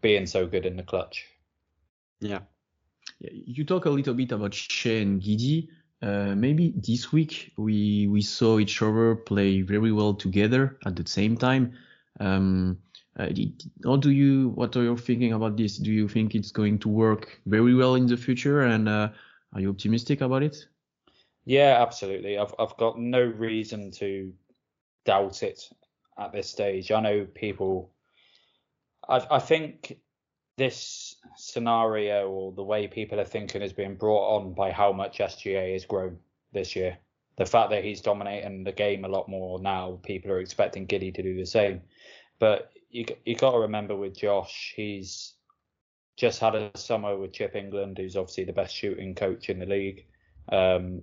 [0.00, 1.26] being so good in the clutch.
[2.20, 2.40] Yeah.
[3.20, 5.68] Yeah, You talk a little bit about Shai and Giddey.
[6.02, 11.06] Uh, maybe this week we we saw each other play very well together at the
[11.06, 11.74] same time.
[12.20, 12.78] Um,
[13.18, 13.28] uh,
[13.84, 14.50] how do you?
[14.50, 15.76] What are you thinking about this?
[15.76, 18.62] Do you think it's going to work very well in the future?
[18.62, 19.10] And uh,
[19.52, 20.66] are you optimistic about it?
[21.44, 22.38] Yeah, absolutely.
[22.38, 24.32] I've I've got no reason to
[25.04, 25.68] doubt it
[26.18, 26.90] at this stage.
[26.90, 27.90] I know people.
[29.08, 29.98] I I think
[30.56, 35.18] this scenario or the way people are thinking is being brought on by how much
[35.18, 36.18] SGA has grown
[36.52, 36.98] this year.
[37.36, 41.14] The fact that he's dominating the game a lot more now, people are expecting Giddey
[41.14, 41.80] to do the same.
[42.38, 45.34] But you you got to remember with Josh, he's
[46.16, 49.66] just had a summer with Chip Engelland, who's obviously the best shooting coach in the
[49.66, 50.04] league.
[50.50, 51.02] Um,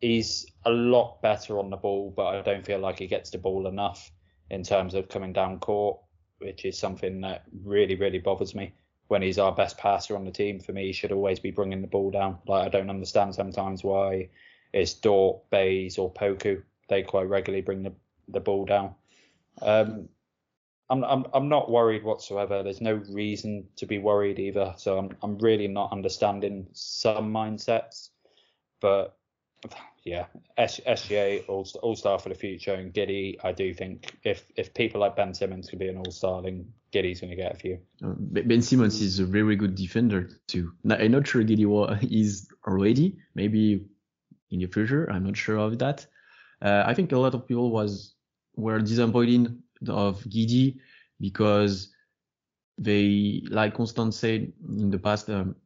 [0.00, 3.38] he's a lot better on the ball, but I don't feel like he gets the
[3.38, 4.12] ball enough
[4.50, 5.98] in terms of coming down court,
[6.42, 8.72] which is something that really, really bothers me.
[9.08, 11.82] When he's our best passer on the team, for me, he should always be bringing
[11.82, 12.38] the ball down.
[12.46, 14.28] Like I don't understand sometimes why
[14.72, 16.62] it's Dort, Bays, or Poku.
[16.88, 17.92] They quite regularly bring the,
[18.28, 18.94] the ball down.
[19.60, 20.08] Um,
[20.88, 22.62] I'm, I'm I'm not worried whatsoever.
[22.62, 24.74] There's no reason to be worried either.
[24.76, 28.10] So I'm I'm really not understanding some mindsets,
[28.80, 29.16] but
[30.04, 33.36] yeah, S, SGA all star for the future and Giddey.
[33.44, 36.66] I do think if if people like Ben Simmons could be an all star, then
[36.92, 37.78] Giddey's going to get a few.
[38.04, 40.72] Uh, Ben Ben Simmons is a very good defender too.
[40.82, 41.66] Now, I'm not sure Giddey
[42.10, 43.18] is already.
[43.34, 43.84] Maybe
[44.50, 45.10] in the future.
[45.10, 46.06] I'm not sure of that.
[46.60, 48.14] Uh, I think a lot of people was
[48.56, 50.78] were disappointed of Giddey
[51.20, 51.92] because
[52.78, 55.56] they, like Constant said in the past, um,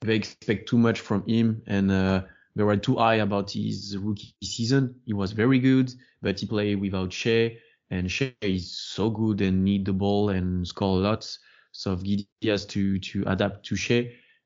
[0.00, 2.22] they expect too much from him and uh,
[2.56, 4.94] they were too high about his rookie season.
[5.06, 7.58] He was very good, but he played without Shai,
[7.90, 11.38] and Shai is so good and need the ball and score lots.
[11.72, 13.96] So Giddey has to to adapt to Shai,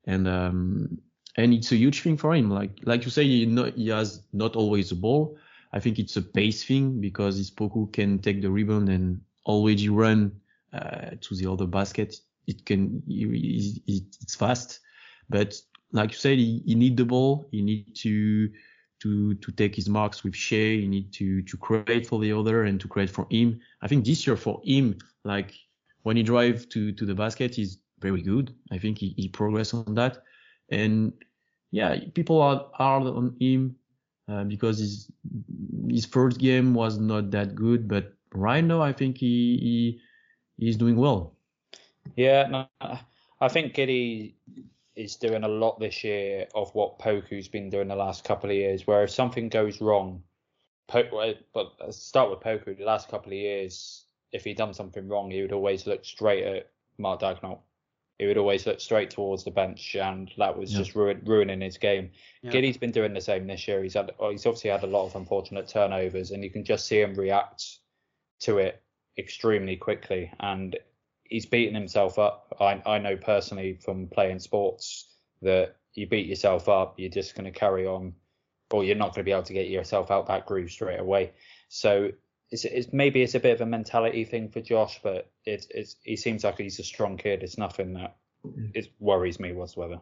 [0.05, 0.97] and um,
[1.37, 2.49] and it's a huge thing for him.
[2.49, 5.37] Like like you say, he, no, he has not always the ball.
[5.71, 9.89] I think it's a pace thing because his Poku can take the rebound and already
[9.89, 10.39] run
[10.73, 12.15] uh, to the other basket.
[12.47, 14.79] It can he- he- it's fast,
[15.29, 15.55] but
[15.91, 17.47] like you said, he, he need the ball.
[17.51, 18.49] He need to
[19.01, 20.81] to to take his marks with Shai.
[20.81, 23.59] He need to to create for the other and to create for him.
[23.81, 25.53] I think this year for him, like
[26.03, 28.53] when he drive to to the basket, he's very good.
[28.71, 30.23] I think he, he progress on that,
[30.69, 31.13] and
[31.71, 33.75] yeah, people are hard on him
[34.27, 35.11] uh, because his
[35.89, 39.57] his first game was not that good, but right now I think he
[40.57, 41.33] he he's doing well.
[42.15, 42.67] Yeah, no,
[43.41, 44.33] I think Giddey
[44.99, 48.55] is doing a lot this year of what Poku's been doing the last couple of
[48.55, 50.21] years, where if something goes wrong,
[50.89, 52.77] po- but start with Poku.
[52.77, 56.43] The last couple of years, if he'd done something wrong, he would always look straight
[56.43, 57.59] at Mark Daigneault.
[58.17, 60.79] He would always look straight towards the bench, and that was Yeah.
[60.79, 62.11] just ruin, ruining his game.
[62.41, 62.51] Yeah.
[62.51, 63.81] Giddey's been doing the same this year.
[63.81, 66.85] He's had, oh, he's obviously had a lot of unfortunate turnovers, and you can just
[66.87, 67.77] see him react
[68.41, 68.83] to it
[69.17, 70.29] extremely quickly.
[70.41, 70.77] And
[71.29, 72.55] he's beating himself up.
[72.59, 75.05] I, I know personally from playing sports
[75.41, 78.13] that you beat yourself up, you're just going to carry on,
[78.71, 81.31] or you're not going to be able to get yourself out that groove straight away.
[81.69, 82.11] So
[82.51, 85.95] it's, it's maybe it's a bit of a mentality thing for Josh, but it's it's
[86.03, 87.43] he seems like he's a strong kid.
[87.43, 88.71] It's nothing that mm.
[88.73, 90.01] it worries me whatsoever.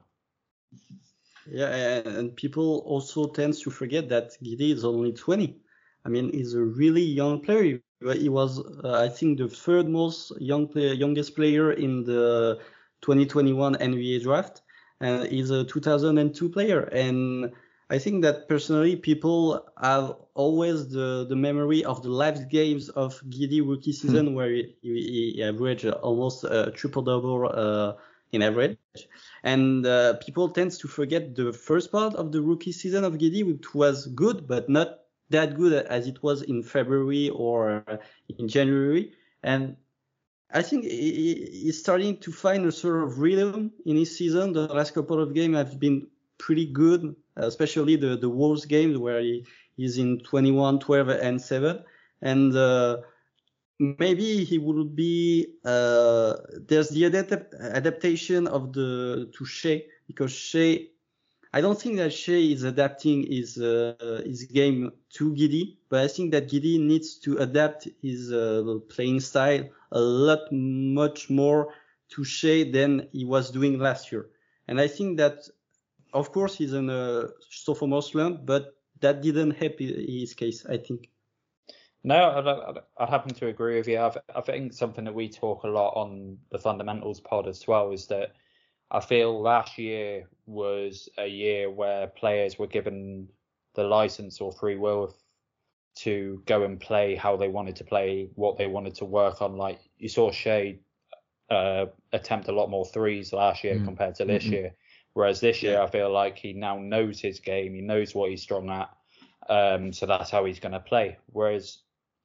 [1.49, 5.57] Yeah, and, and people also tend to forget that Giddey is only 20.
[6.05, 7.79] I mean, he's a really young player.
[8.01, 12.59] He was, uh, I think, the third most young player, youngest player in the
[13.01, 14.61] 2021 NBA draft,
[14.99, 16.81] and he's a 2002 player.
[16.81, 17.51] And
[17.89, 23.19] I think that personally, people have always the, the memory of the last games of
[23.29, 27.93] Giddey rookie season, where he, he, he averaged almost a triple double uh,
[28.31, 28.77] in average.
[29.43, 33.43] And uh, people tends to forget the first part of the rookie season of Giddey,
[33.43, 34.99] which was good, but not
[35.29, 37.97] that good as it was in February or uh,
[38.37, 39.11] in January.
[39.43, 39.75] And
[40.51, 44.53] I think he's starting to find a sort of rhythm in his season.
[44.53, 49.19] The last couple of games have been pretty good, especially the, the Wolves games where
[49.19, 49.45] he
[49.77, 51.83] is in 21, 12, and 7.
[52.21, 52.97] And uh,
[53.79, 56.35] maybe he will be, uh,
[56.67, 60.87] there's the adapt- adaptation of the, to Shai, because Shai
[61.57, 66.07] I don't think that Shai is adapting his uh, his game to Giddey, but I
[66.07, 71.73] think that Giddey needs to adapt his uh, playing style a lot much more
[72.09, 74.29] to Shai than he was doing last year.
[74.67, 75.49] And I think that,
[76.13, 80.63] of course, he's in a sophomore slump, but that didn't help his case.
[80.63, 81.09] I think.
[82.03, 83.99] No, I'd, I'd, happen to agree with you.
[83.99, 87.91] I've, I think something that we talk a lot on the fundamentals pod as well
[87.93, 88.33] is that
[88.89, 93.27] I feel last year was a year where players were given
[93.75, 95.15] the license or free will
[95.95, 99.57] to go and play how they wanted to play, what they wanted to work on.
[99.57, 100.77] Like you saw Shai
[101.49, 103.85] uh, attempt a lot more threes last year mm.
[103.85, 104.53] compared to this mm-hmm.
[104.53, 104.75] year.
[105.13, 105.83] Whereas this year, yeah.
[105.83, 107.73] I feel like he now knows his game.
[107.73, 108.89] He knows what he's strong at.
[109.49, 111.17] Um, so that's how he's going to play.
[111.27, 111.79] Whereas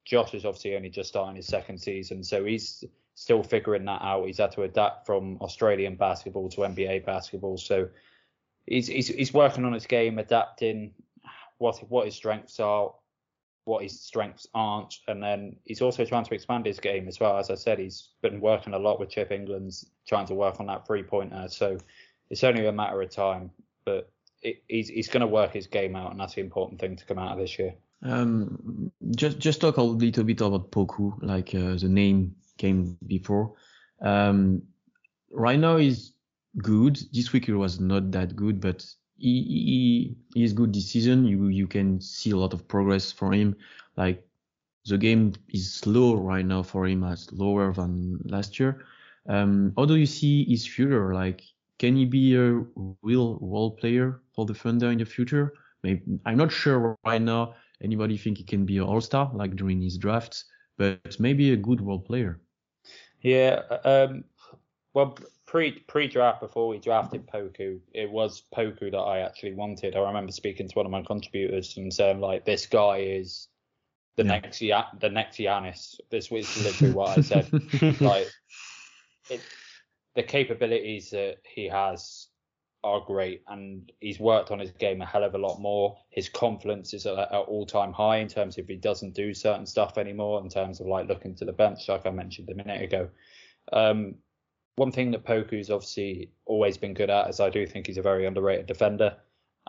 [0.05, 2.83] Josh is obviously only just starting his second season, so he's
[3.15, 4.25] still figuring that out.
[4.25, 7.89] He's had to adapt from Australian basketball to NBA basketball, so
[8.65, 10.93] he's he's, he's working on his game, adapting
[11.57, 12.93] what what his strengths are,
[13.65, 17.37] what his strengths aren't, and then he's also trying to expand his game as well.
[17.37, 20.65] As I said, he's been working a lot with Chip Engelland's trying to work on
[20.67, 21.77] that three pointer, so
[22.29, 23.51] it's only a matter of time.
[23.85, 24.09] But
[24.67, 27.19] he's he's going to work his game out, and that's the important thing to come
[27.19, 27.73] out of this year.
[28.01, 33.53] Um, just just talk a little bit about Poku, like uh, the name came before.
[34.01, 34.63] Um,
[35.31, 36.13] right now he's
[36.57, 36.97] good.
[37.11, 38.85] This week he was not that good, but
[39.17, 41.25] he, he, he is good this season.
[41.25, 43.55] You you can see a lot of progress for him.
[43.97, 44.23] Like
[44.85, 48.85] the game is slow right now for him, as lower than last year.
[49.27, 51.13] Um, how do you see his future?
[51.13, 51.41] Like,
[51.79, 52.63] can he be a
[53.01, 55.53] real role player for the Thunder in the future?
[55.83, 57.55] Maybe I'm not sure right now.
[57.81, 60.45] Anybody think he can be an all-star like during his drafts?
[60.77, 62.39] but maybe a good role player.
[63.23, 63.61] Yeah.
[63.83, 64.25] Um,
[64.93, 69.95] well, pre pre draft before we drafted Poku, it was Poku that I actually wanted.
[69.95, 73.47] I remember speaking to one of my contributors and saying like, this guy is
[74.17, 74.29] the yeah.
[74.29, 75.99] next ya- the next Giannis.
[76.11, 77.49] This was literally what I said.
[78.01, 78.27] like,
[79.29, 79.41] it,
[80.15, 82.27] the capabilities that he has
[82.83, 85.97] are great, and he's worked on his game a hell of a lot more.
[86.09, 89.65] His confidence is at an all-time high in terms of if he doesn't do certain
[89.65, 92.81] stuff anymore, in terms of like looking to the bench, like I mentioned a minute
[92.81, 93.09] ago.
[93.71, 94.15] Um,
[94.75, 98.01] one thing that Poku's obviously always been good at is I do think he's a
[98.01, 99.15] very underrated defender,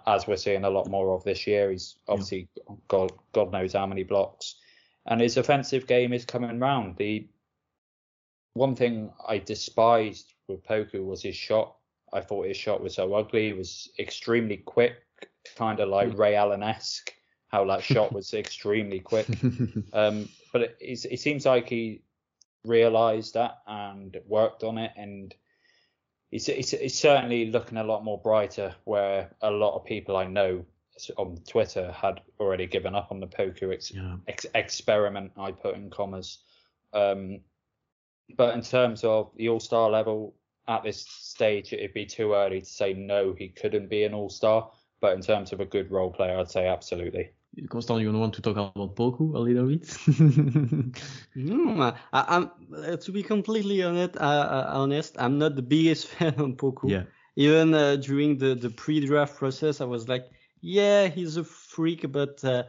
[0.06, 1.70] as we're seeing a lot more of this year.
[1.70, 2.74] He's obviously yeah.
[2.88, 4.56] God God knows how many blocks,
[5.06, 6.96] and his offensive game is coming round.
[6.96, 7.28] The
[8.54, 11.76] one thing I despised with Poku was his shot
[12.14, 13.48] I thought his shot was so ugly.
[13.48, 14.94] It was extremely quick,
[15.56, 16.20] kind of like hmm.
[16.20, 17.12] Ray Allen esque.
[17.48, 19.26] How that shot was extremely quick.
[19.92, 22.02] Um, but it, it seems like he
[22.64, 25.34] realised that and worked on it, and
[26.30, 28.74] it's, he's, he's certainly looking a lot more brighter.
[28.84, 30.64] Where a lot of people I know
[31.16, 34.16] on Twitter had already given up on the Poku ex- yeah.
[34.28, 35.32] ex- experiment.
[35.36, 36.38] I put in commas.
[36.92, 37.40] Um,
[38.36, 40.34] but in terms of the All Star level,
[40.68, 44.30] at this stage, it'd be too early to say no, he couldn't be an all
[44.30, 44.70] star.
[45.00, 47.30] But in terms of a good role player, I'd say absolutely.
[47.68, 49.82] Constant, you want to talk about Poku a little bit?
[51.36, 56.06] mm, I, am uh, to be completely honest, uh, uh, honest, I'm not the biggest
[56.14, 56.90] fan of Poku.
[56.90, 57.02] Yeah.
[57.36, 60.26] Even uh, during the, the pre-draft process, I was like,
[60.60, 62.64] yeah, he's a freak, but uh,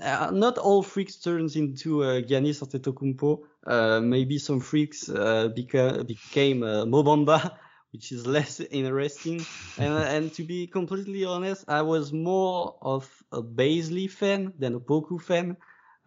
[0.00, 3.42] uh, not all freaks turns into uh, Giannis Antetokounmpo.
[3.66, 7.58] Uh, maybe some freaks uh, beca- became uh, Mo Bamba,
[7.92, 9.46] which is less interesting.
[9.76, 14.80] and, and to be completely honest, I was more of a Bazley fan than a
[14.80, 15.56] Poku fan.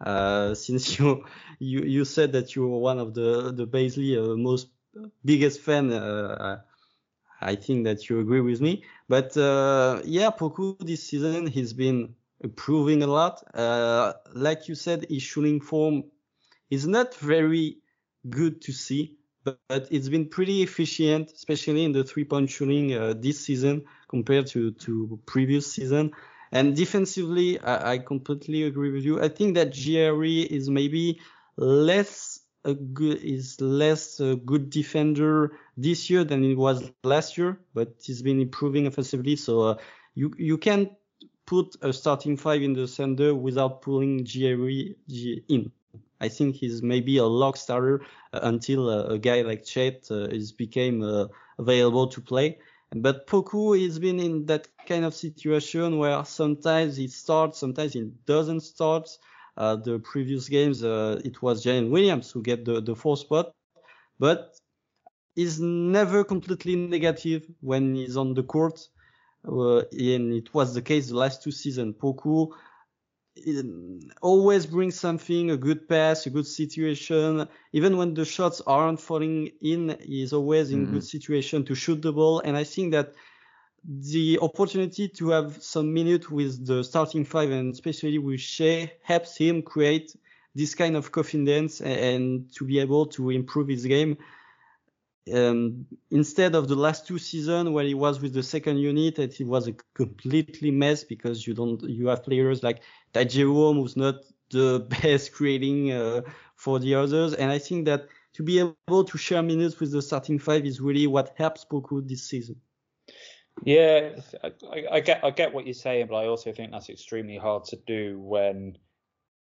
[0.00, 1.24] Uh, since you,
[1.58, 4.68] you you said that you were one of the the Bazley uh, most
[5.24, 6.60] biggest fan, uh,
[7.40, 8.84] I think that you agree with me.
[9.08, 13.42] But uh, yeah, Poku this season he's been improving a lot.
[13.54, 16.04] Uh, like you said, his shooting form
[16.70, 17.78] is not very
[18.28, 23.14] good to see, but, but it's been pretty efficient, especially in the three-point shooting uh,
[23.16, 26.12] this season compared to to previous season.
[26.52, 29.22] And defensively, I, I completely agree with you.
[29.22, 31.20] I think that JRE is maybe
[31.56, 37.58] less a good is less a good defender this year than it was last year,
[37.74, 39.36] but he's been improving offensively.
[39.36, 39.74] So uh,
[40.14, 40.90] you you can
[41.46, 44.96] put a starting five in the center without pulling Jerry
[45.48, 45.72] in.
[46.20, 48.02] I think he's maybe a lock starter
[48.32, 51.02] uh, until uh, a guy like Chet uh, is became
[51.58, 52.58] available to play.
[52.94, 58.10] But Poku has been in that kind of situation where sometimes he starts, sometimes he
[58.26, 59.08] doesn't start.
[59.56, 63.52] Uh, the previous games, uh, it was Jalen Williams who get the, the fourth spot,
[64.18, 64.56] but
[65.34, 68.88] he's never completely negative when he's on the court.
[69.46, 71.94] Uh, and it was the case the last two seasons.
[71.96, 72.48] Poku
[74.20, 77.48] always brings something, a good pass, a good situation.
[77.72, 80.94] Even when the shots aren't falling in, he's always in mm-hmm.
[80.94, 82.40] good situation to shoot the ball.
[82.40, 83.14] And I think that
[83.84, 89.36] the opportunity to have some minute with the starting five and especially with Shai helps
[89.36, 90.14] him create
[90.54, 94.18] this kind of confidence and to be able to improve his game.
[95.32, 99.46] Um, instead of the last two seasons where he was with the second unit, it
[99.46, 104.16] was a completely mess because you don't you have players like that Jerome who's not
[104.50, 106.22] the best creating uh,
[106.56, 110.02] for the others, and I think that to be able to share minutes with the
[110.02, 112.56] starting five is really what helps Poku this season.
[113.64, 117.36] Yeah, I, I, get I get what you're saying, but I also think that's extremely
[117.36, 118.78] hard to do when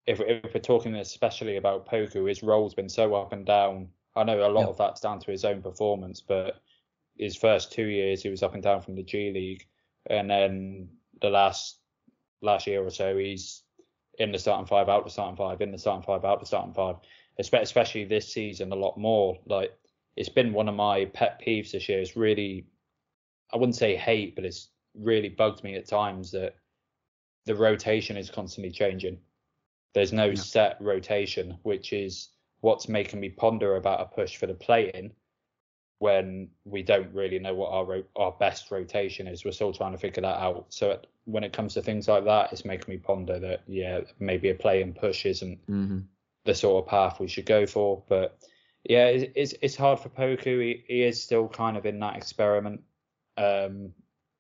[0.06, 3.88] if, if we're talking especially about Poku, his role's been so up and down.
[4.18, 4.66] I know a lot yeah.
[4.68, 6.60] of that's down to his own performance, but
[7.16, 9.66] his first two years he was up and down from the G League,
[10.10, 10.88] and then
[11.20, 11.78] the last
[12.42, 13.62] last year or so he's
[14.18, 16.74] in the starting five, out the starting five, in the starting five, out the starting
[16.74, 16.96] five.
[17.38, 19.38] Especially this season, a lot more.
[19.46, 19.72] Like
[20.16, 22.00] it's been one of my pet peeves this year.
[22.00, 22.66] It's really
[23.52, 26.56] I wouldn't say hate, but it's really bugged me at times that
[27.46, 29.18] the rotation is constantly changing.
[29.94, 30.34] There's no yeah.
[30.34, 32.28] set rotation, which is
[32.61, 35.12] what's making me ponder about a push for the play-in
[35.98, 39.44] when we don't really know what our ro- our best rotation is.
[39.44, 40.66] We're still trying to figure that out.
[40.68, 44.00] So it, when it comes to things like that, it's making me ponder that yeah,
[44.18, 46.00] maybe a play-in push isn't mm-hmm.
[46.44, 48.02] the sort of path we should go for.
[48.09, 48.38] But
[48.84, 50.62] yeah, it's it's, it's hard for Poku.
[50.62, 52.80] He, he is still kind of in that experiment
[53.36, 53.92] um,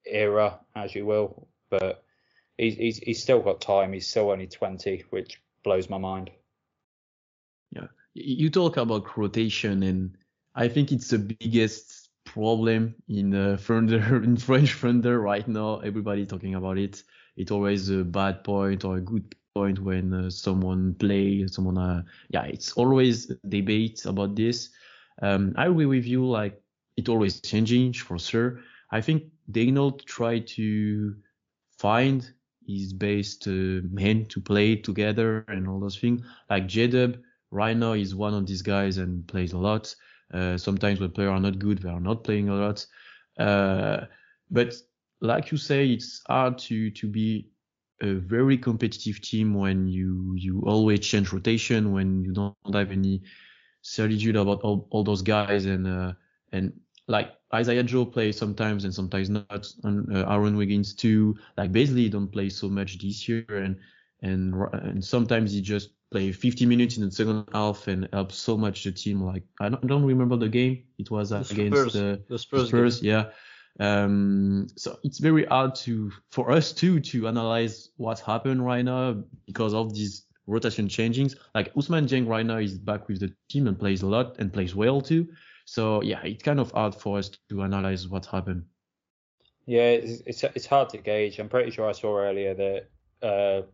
[0.06, 1.48] era, as you will.
[1.70, 2.04] But
[2.56, 3.92] he's, he's he's still got time.
[3.92, 6.30] He's still only 20, which blows my mind.
[7.72, 7.88] Yeah,
[8.24, 10.16] you talk about rotation, and
[10.54, 15.78] I think it's the biggest problem in uh, in French Thunder right now.
[15.80, 17.02] Everybody talking about it.
[17.36, 21.78] It's always a bad point or a good point when uh, someone play, someone.
[21.78, 24.70] Uh, yeah, it's always debate about this.
[25.22, 26.26] Um, I agree with you.
[26.26, 26.60] Like
[26.96, 28.60] it always changing for sure.
[28.90, 31.14] I think Daigneault tried to
[31.78, 32.28] find
[32.66, 36.22] his best uh, men to play together and all those things.
[36.50, 37.16] Like J-Dub
[37.50, 39.94] right now he's one of these guys and plays a lot.
[40.32, 42.86] Uh, sometimes when players are not good, they are not playing a lot.
[43.38, 44.06] Uh,
[44.50, 44.74] but
[45.20, 47.50] like you say, it's hard to to be
[48.02, 53.02] a very competitive team when you you always change rotation, when you don't have any
[53.64, 56.12] certitude about all, all those guys and uh,
[56.52, 56.72] and
[57.06, 59.66] like Isaiah Joe plays sometimes and sometimes not.
[59.84, 61.36] And uh, Aaron Wiggins too.
[61.56, 63.76] Like basically don't play so much this year and
[64.22, 68.56] and and sometimes he just play 50 minutes in the second half and help so
[68.56, 69.22] much the team.
[69.22, 70.84] Like I don't, I don't remember the game.
[70.98, 72.68] It was uh, the against the, the Spurs.
[72.68, 73.30] Spurs yeah.
[73.80, 79.22] Um, so it's very hard to for us too to analyze what's happened right now
[79.46, 81.36] because of these rotation changings.
[81.54, 84.52] Like Ousmane Dieng right now is back with the team and plays a lot and
[84.52, 85.28] plays well too.
[85.64, 88.64] So yeah, it's kind of hard for us to analyze what happened.
[89.66, 91.38] Yeah, it's, it's, it's hard to gauge.
[91.38, 93.66] I'm pretty sure I saw earlier that uh,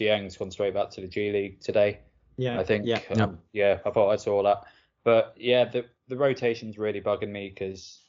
[0.00, 2.00] Dieng's gone straight back to the G League today.
[2.36, 2.86] Yeah, I think.
[2.86, 3.78] Yeah, um, yeah.
[3.84, 4.64] I thought I saw that.
[5.04, 8.00] But yeah, the the rotation's really bugging me because,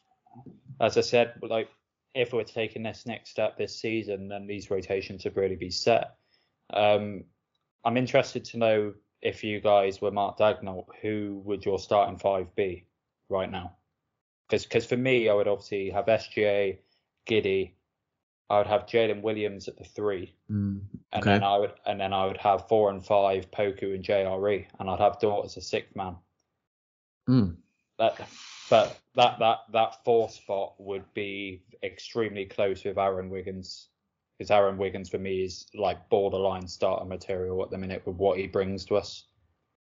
[0.79, 1.69] as I said, like
[2.13, 6.15] if we're taking this next step this season, then these rotations should really be set.
[6.73, 7.25] Um,
[7.85, 12.53] I'm interested to know if you guys were Mark Daigneault, who would your starting five
[12.55, 12.85] be?
[13.31, 13.77] right now.
[14.49, 16.77] Because for me, I would obviously have SGA,
[17.27, 17.71] Giddey.
[18.51, 20.83] I would have Jalen Williams at the three, mm, okay.
[21.13, 24.65] and then I would and then I would have four and five Poku and JRE,
[24.77, 26.17] and I'd have Dort as a sixth man.
[27.29, 27.55] Mm.
[27.97, 28.27] That,
[28.69, 33.87] but that that that fourth spot would be extremely close with Aaron Wiggins,
[34.37, 38.37] because Aaron Wiggins for me is like borderline starter material at the minute with what
[38.37, 39.27] he brings to us.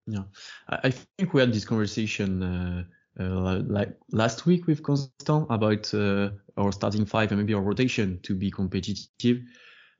[0.06, 0.24] Yeah,
[0.68, 2.40] I think we had this conversation.
[2.40, 2.84] Uh,
[3.20, 8.18] uh, like last week with Constant about uh, our starting five and maybe our rotation
[8.22, 9.42] to be competitive.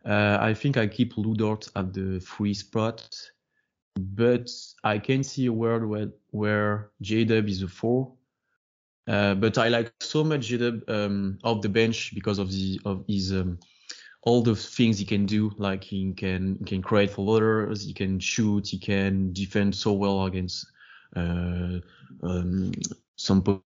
[0.05, 3.09] Uh, I think I keep Lu Dort at the free spot,
[3.97, 4.51] but
[4.83, 8.12] I can see a world where where J-Dub is a four.
[9.07, 13.05] Uh, but I like so much J-Dub um, off the bench because of the of
[13.07, 13.59] his um,
[14.23, 15.53] all the things he can do.
[15.57, 19.93] Like he can he can create for others, he can shoot, he can defend so
[19.93, 20.67] well against
[21.17, 21.79] uh,
[22.23, 22.73] um,
[23.25, 23.64] some po-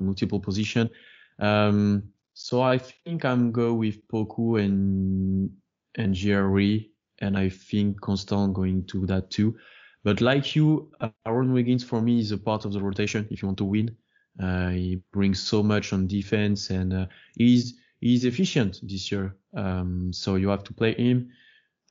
[0.00, 0.90] multiple position.
[1.38, 2.02] Um,
[2.34, 5.50] so I think I'm go with Poku and
[5.96, 6.90] and Jerry,
[7.20, 9.56] and I think Constant going to that too.
[10.04, 10.92] But like you,
[11.26, 13.96] Aaron Wiggins for me is a part of the rotation if you want to win.
[14.40, 19.34] Uh, he brings so much on defense and uh, he's he's efficient this year.
[19.56, 21.30] Um, so you have to play him.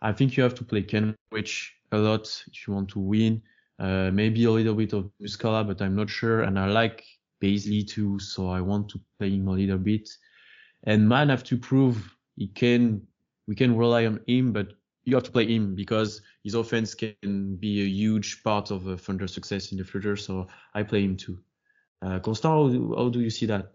[0.01, 3.41] I think you have to play Kenrich a lot if you want to win.
[3.77, 6.43] Uh, maybe a little bit of Muscala, but I'm not sure.
[6.43, 7.03] And I like
[7.43, 10.09] Bazley too, so I want to play him a little bit.
[10.83, 13.01] And man have to prove he can,
[13.47, 14.73] we can rely on him, but
[15.03, 18.97] you have to play him because his offense can be a huge part of a
[18.97, 20.15] Thunder success in the future.
[20.15, 21.39] So I play him too.
[22.01, 23.73] Uh, Constant, how do, how do you see that?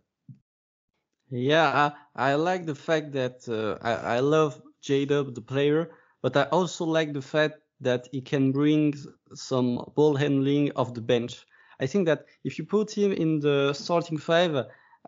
[1.31, 5.91] Yeah, I, I like the fact that uh, I, I love J-Dub, the player,
[6.23, 8.95] but I also like the fact that he can bring
[9.35, 11.47] some ball handling off the bench.
[11.81, 14.55] I think that if you put him in the starting five,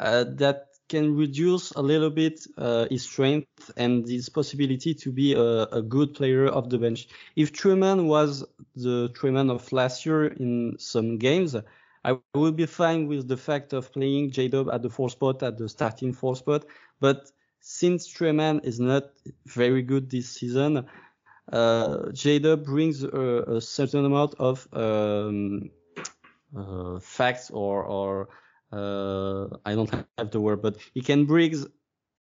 [0.00, 5.32] uh, that can reduce a little bit uh, his strength and his possibility to be
[5.34, 7.08] a, a, good player off the bench.
[7.36, 8.44] If Tre Mann was
[8.76, 11.56] the Tre Mann of last year in some games,
[12.04, 15.56] I would be fine with the fact of playing J-Dub at the four spot, at
[15.56, 16.66] the starting four spot.
[17.00, 19.04] But since Tre Mann is not
[19.46, 20.84] very good this season,
[21.50, 25.70] uh, J-Dub brings a, a, certain amount of um,
[26.56, 28.28] uh, facts or, or
[28.72, 31.54] uh, I don't have the word, but he can bring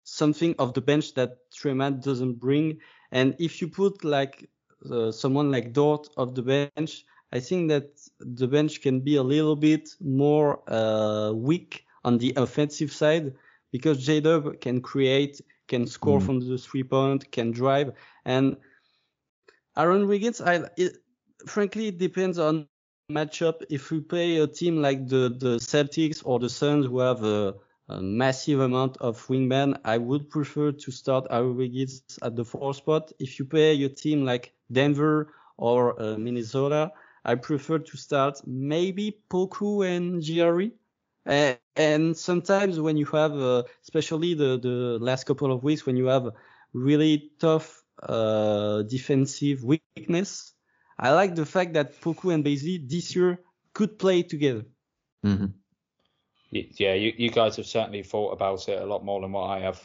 [0.04, 2.78] something of the bench that Tre Mann doesn't bring.
[3.11, 4.48] And if you put like
[4.90, 9.22] uh, someone like Dort of the bench, I think that the bench can be a
[9.22, 13.34] little bit more uh, weak on the offensive side
[13.72, 16.26] because J-Dub can create, can score mm.
[16.26, 17.92] from the three point, can drive,
[18.24, 18.56] and
[19.80, 20.98] Aaron Wiggins, I it,
[21.46, 22.68] frankly it depends on
[23.10, 23.62] matchup.
[23.70, 27.54] If we play a team like the the Celtics or the Suns who have a,
[27.88, 32.74] a massive amount of wingmen, I would prefer to start Aaron Wiggins at the four
[32.74, 33.12] spot.
[33.18, 36.92] If you play a team like Denver or uh, Minnesota,
[37.24, 40.72] I prefer to start maybe Poku and JRE.
[41.26, 45.96] Uh, and sometimes when you have, uh, especially the, the last couple of weeks, when
[45.96, 46.30] you have
[46.72, 50.53] really tough uh, defensive weakness,
[50.98, 53.40] I like the fact that Poku and Bazley this year
[53.72, 54.64] could play together.
[55.24, 55.46] Mm-hmm.
[56.53, 59.61] Yeah, you, you guys have certainly thought about it a lot more than what I
[59.61, 59.80] have.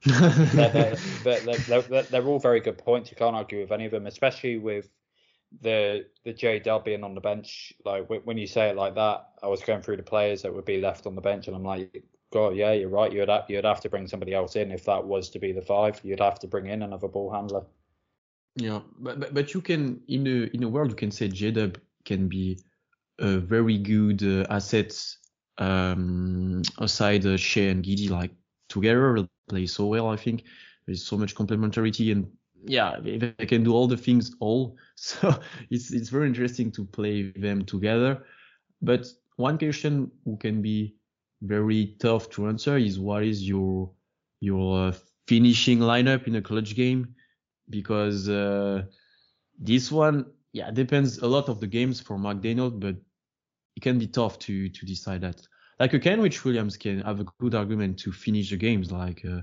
[0.04, 3.10] they're, they're, they're, they're, all very good points.
[3.10, 4.88] You can't argue with any of them, especially with
[5.60, 7.72] the the J Dub being on the bench.
[7.84, 10.64] Like when you say it like that, I was going through the players that would
[10.64, 13.10] be left on the bench, and I'm like, God, yeah, you're right.
[13.10, 15.62] You'd have, you'd have to bring somebody else in if that was to be the
[15.62, 16.00] five.
[16.02, 17.64] You'd have to bring in another ball handler.
[18.56, 21.72] Yeah, but but, but you can in a in a world you can say J
[22.04, 22.58] can be
[23.18, 24.94] a very good uh, asset
[25.58, 28.32] um, aside uh, Shai and Giddey like
[28.68, 30.08] together play so well.
[30.08, 30.44] I think
[30.86, 32.30] there's so much complementarity and
[32.64, 34.76] yeah, they can do all the things all.
[34.96, 38.24] So it's it's very interesting to play them together.
[38.82, 39.06] But
[39.36, 40.96] one question who can be
[41.42, 43.90] very tough to answer is what is your
[44.40, 44.92] your uh,
[45.26, 47.14] finishing lineup in a clutch game?
[47.70, 48.82] Because uh,
[49.58, 52.96] this one, yeah, depends a lot of the games for McDaniel, but
[53.76, 55.40] it can be tough to to decide that.
[55.78, 59.42] Like a Kenrich Williams can have a good argument to finish the games, like uh,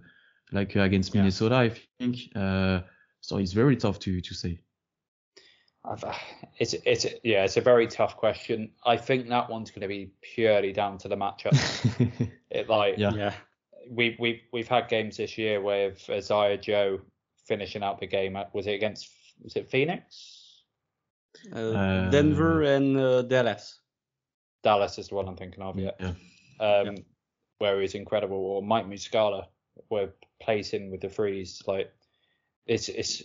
[0.52, 1.62] like against Minnesota, yeah.
[1.62, 1.70] I
[2.00, 2.18] think.
[2.36, 2.82] Uh,
[3.22, 4.60] so it's very tough to to say.
[6.58, 8.72] It's it's yeah, it's a very tough question.
[8.86, 11.54] I think that one's going to be purely down to the matchup.
[12.50, 13.14] it like yeah.
[13.14, 13.34] yeah.
[13.90, 17.00] We we we've had games this year with Isaiah Joe
[17.46, 18.36] finishing out the game.
[18.36, 19.10] At, was it against
[19.42, 20.64] was it Phoenix?
[21.54, 23.80] Uh, uh, Denver and uh, Dallas.
[24.64, 25.78] Dallas is the one I'm thinking of.
[25.78, 25.92] Yeah.
[26.00, 26.14] yeah.
[26.60, 26.94] Um, yeah.
[27.60, 29.46] Where he's incredible, or Mike Muscala,
[29.90, 30.10] where
[30.42, 31.92] placing with the freeze, like
[32.66, 33.24] it's it's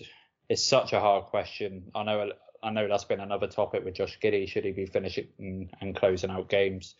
[0.49, 1.91] it's such a hard question.
[1.95, 2.31] I know
[2.63, 4.49] I know that's been another topic with Josh Giddey.
[4.49, 6.95] Should he be finishing and, closing out games?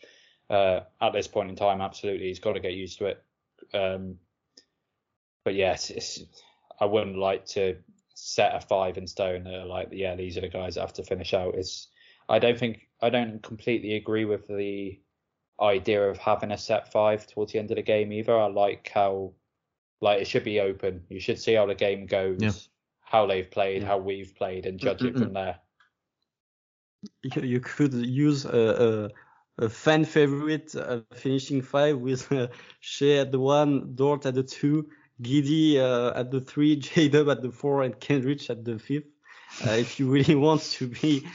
[0.49, 3.23] Uh, at this point in time, absolutely, he's got to get used to it.
[3.73, 4.17] Um,
[5.45, 6.19] but yes,
[6.79, 7.77] I wouldn't like to
[8.15, 9.45] set a five in stone.
[9.67, 11.55] Like, yeah, these are the guys that have to finish out.
[11.55, 11.87] It's
[12.27, 14.99] I don't think I don't completely agree with the
[15.59, 18.37] idea of having a set five towards the end of the game either.
[18.37, 19.33] I like how
[20.01, 21.03] like it should be open.
[21.09, 22.51] You should see how the game goes, yeah.
[23.11, 23.89] How they've played, yeah.
[23.89, 25.57] how we've played, and judge it from there.
[27.23, 29.09] You could use a,
[29.59, 32.47] a, a fan favorite uh, finishing five with uh,
[32.79, 34.87] Shai at the one, Dort at the two,
[35.21, 39.11] Giddey uh, at the three, J Dub at the four, and Kenrich at the fifth.
[39.67, 41.27] Uh, if you really want to be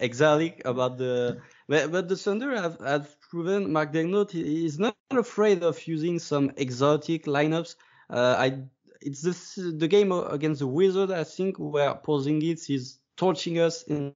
[0.00, 5.62] exotic about the, but, but the Thunder have, have proven Mark Daigneault is not afraid
[5.62, 7.76] of using some exotic lineups.
[8.10, 8.64] Uh, I
[9.02, 14.14] it's this the game against the Wizard, I think where Porzingis is torching us in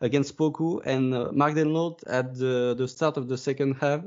[0.00, 4.02] against Poku and uh, Mark Daigneault at the, the start of the second half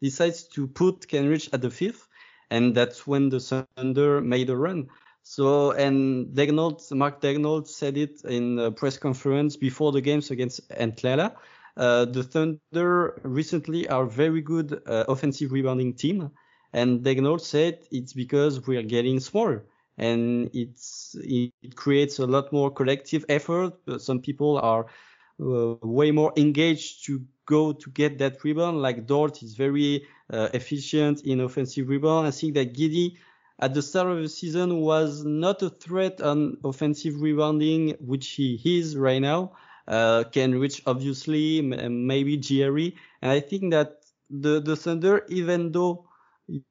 [0.00, 2.08] decides to put Kenrich at the fifth
[2.50, 4.88] and that's when the Thunder made a run.
[5.22, 10.60] So and Daigneault, Mark Daigneault said it in a press conference before the games against
[10.70, 11.34] Atlanta.
[11.76, 16.30] Uh, the Thunder recently are very good uh, offensive rebounding team,
[16.72, 19.64] and Daigneault said it's because we are getting smaller,
[19.98, 23.74] and it's it, creates a lot more collective effort.
[23.98, 24.86] Some people are
[25.40, 28.80] uh, way more engaged to go to get that rebound.
[28.80, 32.26] Like Dort is very uh, efficient in offensive rebound.
[32.26, 33.16] I think that Giddey
[33.58, 38.60] at the start of the season was not a threat on offensive rebounding, which he
[38.64, 39.52] is right now.
[39.86, 46.06] Uh, reach obviously, maybe Jerry, and I think that the the Thunder, even though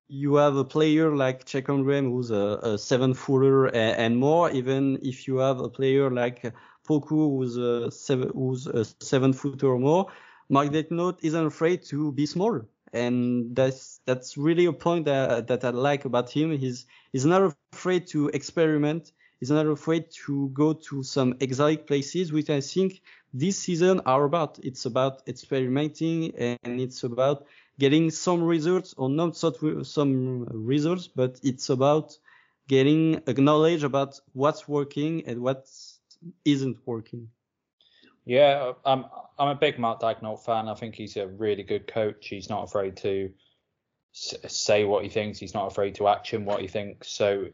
[0.08, 4.52] you have a player like Chet Holmgren who's a, a seven footer and, and, more,
[4.52, 6.54] even if you have a player like
[6.88, 10.12] Poku who's a seven who's a seven footer or more,
[10.50, 12.62] Mark Daigneault isn't afraid to be small,
[12.94, 16.58] and that's that's really a point that that I like about him.
[16.58, 19.12] He's he's not afraid to experiment
[19.42, 23.02] He's not afraid to go to some exotic places, which I think
[23.34, 24.60] this season are about.
[24.62, 27.48] It's about experimenting and it's about
[27.82, 32.16] getting some results or not some results, but it's about
[32.68, 35.68] getting a knowledge about what's working and what
[36.46, 37.30] isn't working.
[38.24, 39.06] Yeah, I'm
[39.40, 40.70] I'm a big Mark Daigneault fan.
[40.70, 42.28] I think he's a really good coach.
[42.28, 43.32] He's not afraid to
[44.14, 45.40] say what he thinks.
[45.40, 47.10] He's not afraid to action what he thinks.
[47.10, 47.48] So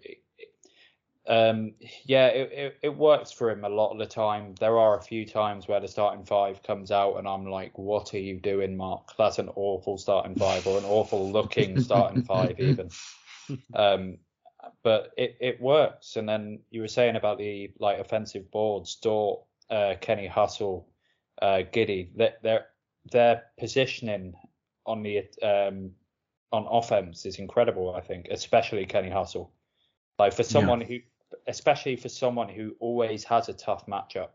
[1.28, 1.74] um,
[2.06, 4.56] yeah, it, it, it, works for him a lot of the time.
[4.60, 8.14] There are a few times where the starting five comes out and I'm like, what
[8.14, 9.12] are you doing, Mark?
[9.18, 12.90] That's an awful starting five or an awful looking starting five even.
[13.74, 14.18] Um,
[14.84, 16.16] but it, it works.
[16.16, 20.88] And then you were saying about the like offensive boards, Dort, uh, Kenny Hustle,
[21.42, 22.68] uh, Giddey, their
[23.12, 24.34] their positioning
[24.86, 25.92] on the um,
[26.52, 27.94] on offense is incredible.
[27.96, 29.52] I think, especially Kenny Hustle.
[30.20, 30.88] Like for someone yeah.
[30.88, 31.00] who
[31.48, 34.30] especially for someone who always has a tough matchup.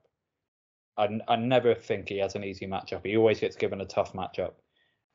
[0.97, 3.07] I, I never think he has an easy matchup.
[3.07, 4.53] He always gets given a tough matchup.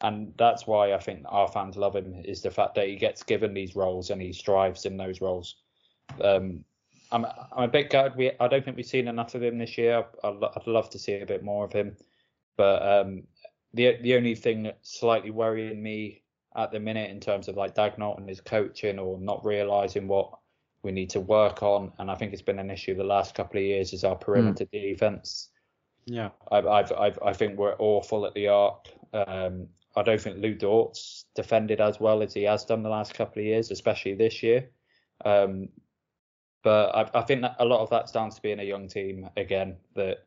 [0.02, 3.24] And that's why I think our fans love him is the fact that he gets
[3.24, 5.56] given these roles and he strives in those roles.
[6.24, 6.64] Um,
[7.12, 8.16] I'm, I'm a bit gutted.
[8.16, 10.06] We, I don't think we've seen enough of him this year.
[10.24, 11.96] I'd, I'd love to see a bit more of him.
[12.58, 13.24] But um,
[13.74, 16.24] the the only thing that's slightly worrying me
[16.56, 20.32] at the minute in terms of like Daigneault and his coaching or not realizing what
[20.88, 23.60] we need to work on, and I think it's been an issue the last couple
[23.60, 24.72] of years is our perimeter mm.
[24.72, 25.50] defense.
[26.06, 28.88] Yeah, I've, I've, I've, i think we're awful at the arc.
[29.14, 29.68] Um,
[29.98, 33.42] I don't think Lu Dort's defended as well as he has done the last couple
[33.42, 34.70] of years, especially this year.
[35.26, 35.68] Um,
[36.64, 39.30] but I, I think that a lot of that's down to being a young team
[39.36, 39.76] again.
[39.96, 40.20] That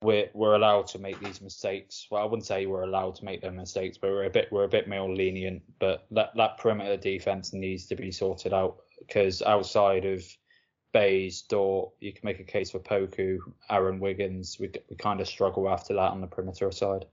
[0.00, 2.06] we're we're allowed to make these mistakes.
[2.10, 4.64] Well, I wouldn't say we're allowed to make them mistakes, but we're a bit we're
[4.64, 5.62] a bit more lenient.
[5.78, 10.22] But that that perimeter defense needs to be sorted out because outside of
[10.92, 13.38] Bays, Dort, you can make a case for Poku,
[13.68, 14.58] Aaron Wiggins.
[14.58, 17.06] We, we kind of struggle after that on the perimeter side.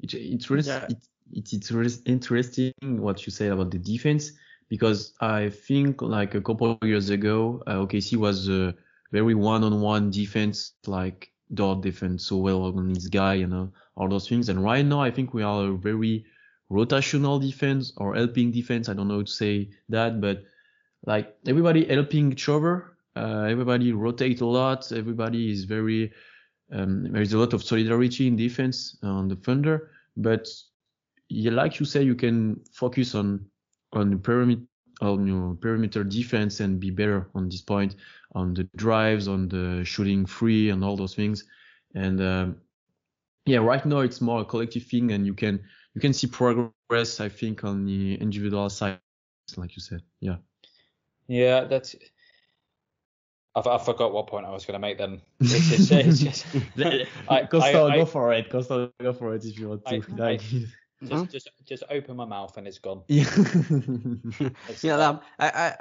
[0.00, 0.86] It, it's really yeah.
[0.88, 0.98] it,
[1.32, 4.32] it, it's really interesting what you say about the defense
[4.70, 8.74] because I think like a couple of years ago, uh, OKC was a
[9.12, 14.28] very one-on-one defense, like Dort defense so well on this guy, you know, all those
[14.28, 14.48] things.
[14.48, 16.24] And right now, I think we are a very
[16.70, 18.88] rotational defense or helping defense.
[18.88, 20.44] I don't know how to say that, but
[21.04, 22.96] like everybody helping each other.
[23.16, 24.92] Uh, everybody rotate a lot.
[24.92, 26.12] Everybody is very
[26.72, 30.48] um, there is a lot of solidarity in defense on the Thunder, but
[31.28, 33.46] yeah, like you say, you can focus on
[33.92, 34.62] on the perimeter
[35.00, 37.96] on your perimeter defense and be better on this point
[38.34, 41.44] on the drives, on the shooting free, and all those things.
[41.94, 42.56] And um,
[43.46, 45.60] yeah, right now it's more a collective thing, and you can
[45.94, 47.20] you can see progress.
[47.20, 49.00] I think on the individual side,
[49.56, 50.02] like you said.
[50.20, 50.36] Yeah.
[51.30, 51.94] Yeah, that's.
[53.54, 55.22] I, I forgot what point I was going to make then.
[55.38, 56.46] It's just, it's just,
[57.28, 58.50] I, Costa, I, go for it.
[58.50, 60.02] Costa, go for it if you want to.
[60.20, 60.36] I,
[61.06, 63.02] just, just, just open my mouth and it's gone.
[63.06, 63.30] Yeah.
[64.82, 64.96] yeah.
[64.96, 65.76] Um, I,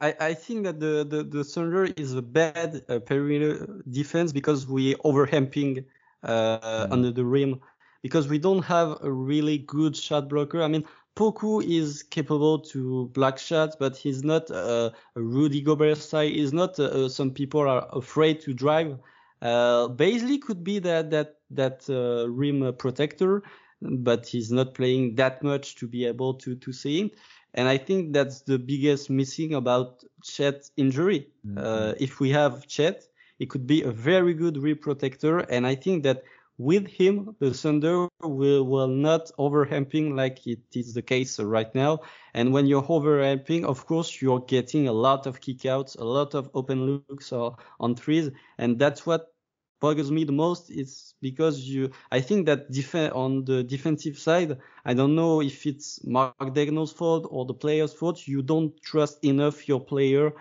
[0.00, 4.66] I, I think that the, the, the Thunder is a bad uh, perimeter defense because
[4.66, 5.84] we overhamping
[6.24, 6.92] uh, mm.
[6.92, 7.60] under the rim
[8.02, 10.62] because we don't have a really good shot blocker.
[10.62, 10.84] I mean,
[11.20, 16.26] Poku is capable to block shots, but he's not uh, a Rudy Gobert style.
[16.26, 18.96] He's not uh, some people are afraid to drive.
[19.42, 23.42] Uh, Bazley could be that that that uh, rim protector,
[23.82, 27.10] but he's not playing that much to be able to to see him.
[27.52, 31.28] And I think that's the biggest missing about Chet injury.
[31.46, 31.58] Mm-hmm.
[31.58, 33.06] Uh, if we have Chet,
[33.38, 36.22] it could be a very good rim protector, and I think that
[36.60, 42.00] with him, the Thunder will, will not overhamping like it is the case right now.
[42.34, 46.50] And when you're overhamping, of course, you're getting a lot of kickouts, a lot of
[46.52, 48.30] open looks or, on threes.
[48.58, 49.32] And that's what
[49.80, 54.58] bothers me the most is because you, I think that def- on the defensive side,
[54.84, 58.28] I don't know if it's Mark Daigneault's fault or the player's fault.
[58.28, 60.34] You don't trust enough your player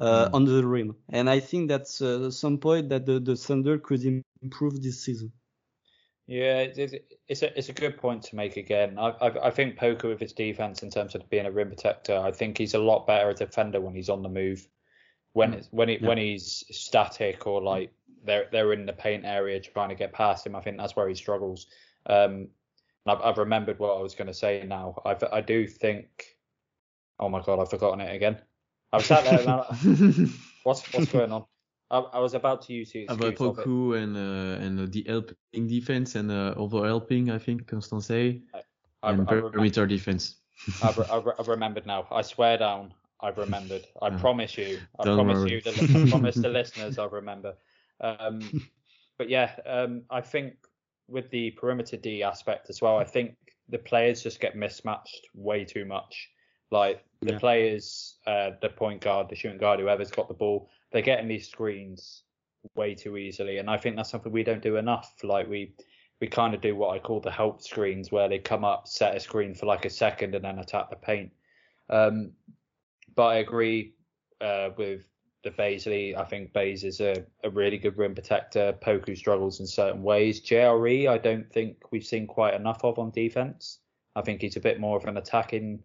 [0.00, 0.30] uh, mm.
[0.34, 0.96] under the rim.
[1.10, 4.02] And I think that's uh, some point that the, the Thunder could
[4.42, 5.30] improve this season.
[6.30, 6.94] Yeah, it's,
[7.26, 8.96] it's a it's a good point to make again.
[9.00, 12.16] I, I I think Poku with his defense in terms of being a rim protector,
[12.16, 14.68] I think he's a lot better a defender when he's on the move.
[15.32, 16.06] When it's, when he, yeah.
[16.06, 17.92] when he's static or like
[18.24, 21.08] they're they're in the paint area trying to get past him, I think that's where
[21.08, 21.66] he struggles.
[22.06, 22.46] Um,
[23.06, 25.02] I've, I've remembered what I was going to say now.
[25.04, 26.36] I I do think.
[27.18, 28.40] Oh my god, I've forgotten it again.
[28.92, 29.44] I've sat there.
[29.44, 29.64] Now,
[30.62, 31.44] what's what's going on?
[31.90, 36.30] I, was about to use the about Poku and uh, and the helping defense and
[36.30, 38.40] uh, over helping, I think Constance I,
[39.02, 40.36] I, and I perimeter defense.
[40.82, 40.98] I've,
[41.38, 42.06] I've, remembered now.
[42.10, 42.94] I swear down.
[43.20, 43.86] I've remembered.
[44.00, 44.78] I uh, promise you.
[44.98, 45.52] I promise worry.
[45.52, 45.60] you.
[45.60, 46.98] The, I promise the listeners.
[46.98, 47.54] I remember.
[48.00, 48.62] Um,
[49.18, 50.54] but yeah, um, I think
[51.08, 53.36] with the perimeter D aspect as well, I think
[53.68, 56.28] the players just get mismatched way too much.
[56.70, 57.38] Like the yeah.
[57.38, 61.48] players, uh, the point guard, the shooting guard, whoever's got the ball, they're getting these
[61.48, 62.24] screens
[62.74, 65.14] way too easily, and I think that's something we don't do enough.
[65.22, 65.74] Like we
[66.20, 69.16] we kind of do what I call the help screens, where they come up, set
[69.16, 71.30] a screen for like a second, and then attack the paint.
[71.88, 72.32] Um,
[73.14, 73.94] but I agree
[74.40, 75.08] uh, with
[75.42, 76.16] the Bazley.
[76.16, 78.74] I think Baze is a, a really good rim protector.
[78.84, 80.40] Poku struggles in certain ways.
[80.42, 83.78] JRE, I don't think we've seen quite enough of on defense.
[84.16, 85.82] I think he's a bit more of an attacking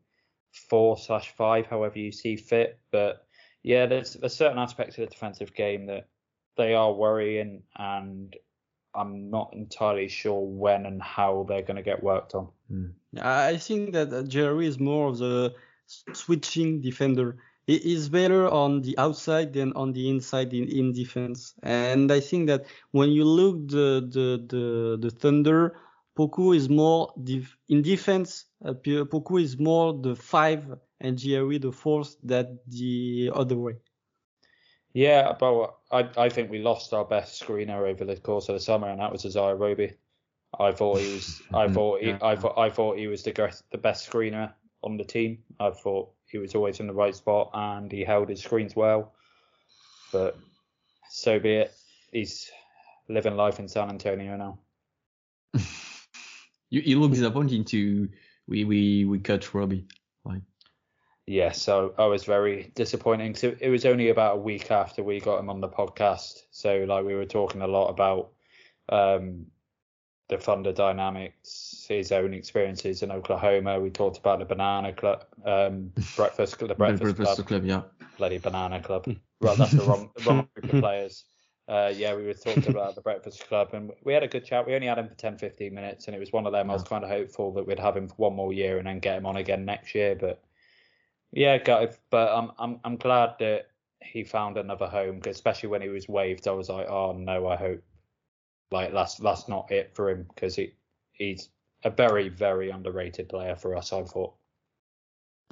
[0.69, 2.79] four slash five, however you see fit.
[2.91, 3.24] But
[3.65, 6.07] yeah, there's there's certain aspects of the defensive game that
[6.55, 8.35] they are worrying, and
[8.93, 12.49] I'm not entirely sure when and how they're going to get worked on.
[12.71, 12.93] Mm.
[13.19, 15.55] I think that Jerry is more of the
[16.13, 17.37] switching defender.
[17.65, 21.55] He is better on the outside than on the inside in, in defense.
[21.63, 25.75] And I think that when you look the the the, the Thunder,
[26.15, 28.45] Poku is more def- in defense.
[28.63, 30.65] Uh, Poku is more the five
[31.01, 33.75] and JRE the fourth that the other way.
[34.93, 38.61] Yeah, but I I think we lost our best screener over the course of the
[38.61, 39.93] summer, and that was Isaiah Roby.
[40.59, 41.41] I thought he was.
[41.53, 41.73] I mm-hmm.
[41.73, 45.39] thought he, I thought I thought he was the the best screener on the team.
[45.59, 49.13] I thought he was always in the right spot and he held his screens well.
[50.11, 50.37] But
[51.09, 51.73] so be it.
[52.11, 52.49] He's
[53.09, 54.59] living life in San Antonio now.
[56.69, 58.07] you, you look disappointing to
[58.47, 59.85] we we we cut Roby.
[60.23, 60.41] Like
[61.27, 63.33] yeah, so I was very disappointing.
[63.35, 66.43] So it was only about a week after we got him on the podcast.
[66.51, 68.31] So like we were talking a lot about
[68.89, 69.47] um,
[70.29, 73.79] the Thunder dynamics, his own experiences in Oklahoma.
[73.79, 77.81] We talked about the Banana Club, um, breakfast, the Breakfast, breakfast club, club, yeah,
[78.17, 79.05] bloody Banana Club.
[79.41, 81.25] well, that's the wrong, the wrong group of players.
[81.67, 84.67] Uh, yeah, we were talking about the Breakfast Club, and we had a good chat.
[84.67, 86.67] We only had him for 10, 15 minutes, and it was one of them.
[86.67, 86.73] Yeah.
[86.73, 88.99] I was kind of hopeful that we'd have him for one more year and then
[88.99, 90.43] get him on again next year, but
[91.35, 91.57] yeah,
[92.09, 93.67] but I'm I'm I'm glad that
[94.01, 96.47] he found another home, especially when he was waived.
[96.47, 97.83] I was like, oh no, I hope
[98.71, 100.73] like that's that's not it for him because he
[101.11, 101.49] he's
[101.83, 103.91] a very very underrated player for us.
[103.91, 104.33] I thought.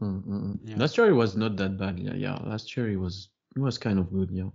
[0.02, 0.54] Mm-hmm.
[0.64, 0.78] Yeah.
[0.78, 2.00] Last year he was not that bad.
[2.00, 2.36] Yeah, yeah.
[2.44, 4.32] Last year he was he was kind of good.
[4.32, 4.50] Yeah.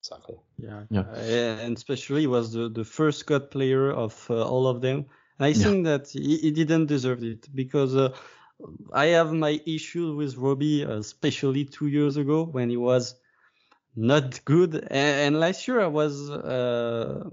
[0.00, 0.36] Exactly.
[0.56, 0.84] Yeah.
[0.90, 1.04] Yeah.
[1.12, 5.04] Uh, and especially was the the first cut player of uh, all of them.
[5.38, 5.62] And I yeah.
[5.62, 7.94] think that he, he, didn't deserve it because.
[7.94, 8.16] Uh,
[8.92, 13.14] I have my issue with Roby, especially two years ago when he was
[13.94, 14.74] not good.
[14.74, 17.28] And, and last year I was, uh,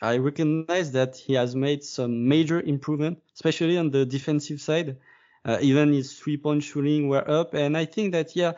[0.00, 4.96] I recognize that he has made some major improvement, especially on the defensive side.
[5.44, 7.54] Uh, even his three point shooting were up.
[7.54, 8.52] And I think that, yeah,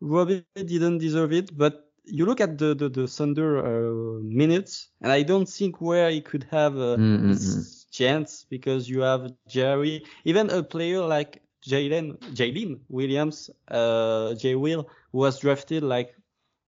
[0.00, 5.12] Roby didn't deserve it, but you look at the, the, the Thunder uh, minutes, and
[5.12, 7.28] I don't think where he could have uh, mm-hmm.
[7.28, 14.54] his chance because you have Jerry, even a player like Jalen Jalen Williams, uh, J
[14.54, 16.14] Will was drafted like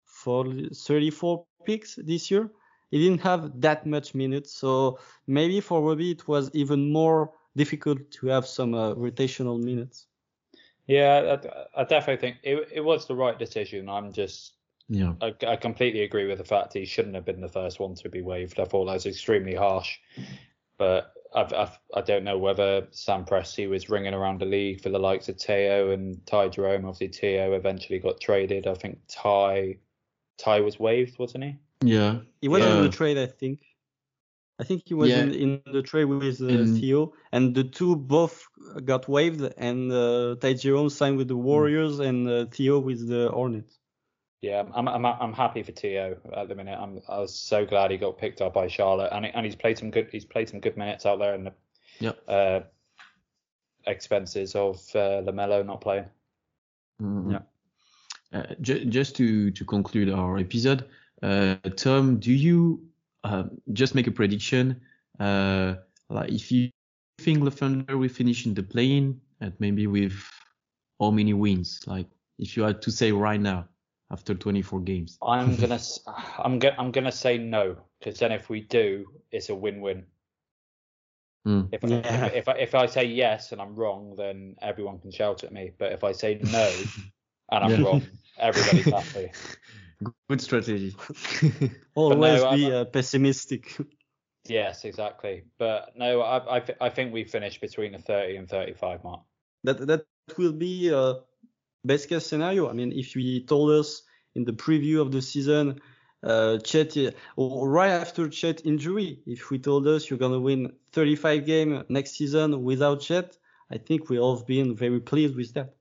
[0.05, 2.51] for 34 picks this year.
[2.91, 8.11] He didn't have that much minutes, so maybe for Roby it was even more difficult
[8.11, 10.07] to have some uh, rotational minutes.
[10.87, 11.37] Yeah,
[11.77, 13.89] I, I, definitely think it, it was the right decision.
[13.89, 14.55] I'm just,
[14.89, 17.95] yeah, I, I, completely agree with the fact he shouldn't have been the first one
[17.97, 18.59] to be waived.
[18.59, 19.99] I thought that was extremely harsh,
[20.79, 24.83] but I've, I've, I do not know whether Sam Presti was ringing around the league
[24.83, 26.85] for the likes of Theo and Ty Jerome.
[26.85, 28.67] Obviously, Theo eventually got traded.
[28.67, 29.77] I think Ty,
[30.39, 31.57] Ty was waived, wasn't he?
[31.83, 32.77] Yeah, he was yeah.
[32.77, 33.61] in the trade, I think.
[34.61, 35.23] I think he was yeah.
[35.23, 36.77] in, in, the trade with uh, in...
[36.77, 38.47] Theo, and the two both
[38.85, 41.45] got waived, and uh, Ty Jerome signed with the hmm.
[41.45, 42.07] Warriors, mm.
[42.07, 43.80] and uh, Theo with the Hornets.
[44.43, 46.79] Yeah, I'm I'm I'm happy for Theo at the minute.
[46.79, 49.77] I'm I was so glad he got picked up by Charlotte, and and he's played
[49.77, 51.53] some good he's played some good minutes out there in the
[51.99, 52.23] yep.
[52.27, 52.61] uh,
[53.87, 56.07] expenses of uh, LaMelo not playing.
[57.03, 57.33] Mm-hmm.
[57.33, 57.41] Yeah.
[58.33, 60.87] Uh, j- just to to conclude our episode,
[61.23, 62.81] uh, Tom, do you
[63.25, 64.81] uh, just make a prediction?
[65.19, 65.75] Uh,
[66.09, 66.71] like if you
[67.19, 70.15] think the Thunder will finish in the plane, and maybe with
[70.99, 71.83] how many wins?
[71.87, 72.07] Like
[72.39, 73.69] if you had to say right now
[74.11, 75.19] after 24 games?
[75.27, 75.81] I'm gonna
[76.39, 80.05] I'm gonna I'm gonna say no because then if we do, it's a win-win.
[81.47, 81.69] Mm.
[81.73, 82.27] If, yeah.
[82.27, 85.53] if, if, I, if I say yes and I'm wrong, then everyone can shout at
[85.53, 85.71] me.
[85.79, 86.71] But if I say no
[87.51, 87.87] and I'm yeah.
[87.87, 88.03] wrong,
[88.39, 89.33] everybody's happy.
[90.29, 90.95] Good strategy.
[91.95, 93.77] Always no, be uh, pessimistic.
[94.47, 95.45] Yes, exactly.
[95.59, 99.21] But no, I I, I think we finish between the 30 and 35 mark.
[99.65, 100.05] That that
[100.39, 101.15] will be uh,
[101.85, 102.69] best case scenario.
[102.69, 104.03] I mean, if we told us
[104.35, 105.81] in the preview of the season,
[106.23, 106.97] uh, Chet,
[107.37, 112.13] or right after Chet injury, if we told us you're gonna win 35 game next
[112.13, 113.37] season without Chet,
[113.71, 115.75] I think we all have been very pleased with that.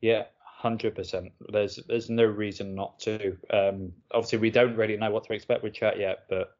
[0.00, 1.32] Yeah, hundred percent.
[1.48, 3.36] There's there's no reason not to.
[3.50, 6.50] Um, obviously, we don't really know what to expect with Chet yet, but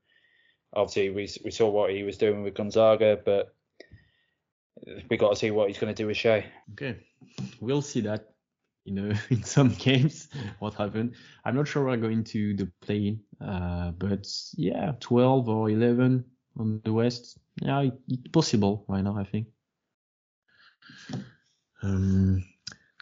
[0.75, 3.55] obviously we we saw what he was doing with Gonzaga, but
[5.11, 6.47] we got to see what he's going to do with Shai.
[6.73, 6.97] Okay,
[7.61, 8.31] we'll see that
[8.89, 10.29] you know, in some games,
[10.59, 11.15] what happened.
[11.45, 14.27] I'm not sure we're going to the play, uh, but
[14.57, 16.25] yeah, 12 or 11
[16.59, 17.39] on the West.
[17.61, 19.19] Yeah, it, it's possible Why not?
[19.19, 19.49] I think.
[21.83, 22.45] Um,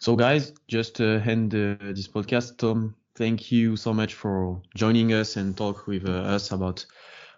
[0.01, 5.13] so guys, just to end uh, this podcast, Tom, thank you so much for joining
[5.13, 6.85] us and talk with uh, us about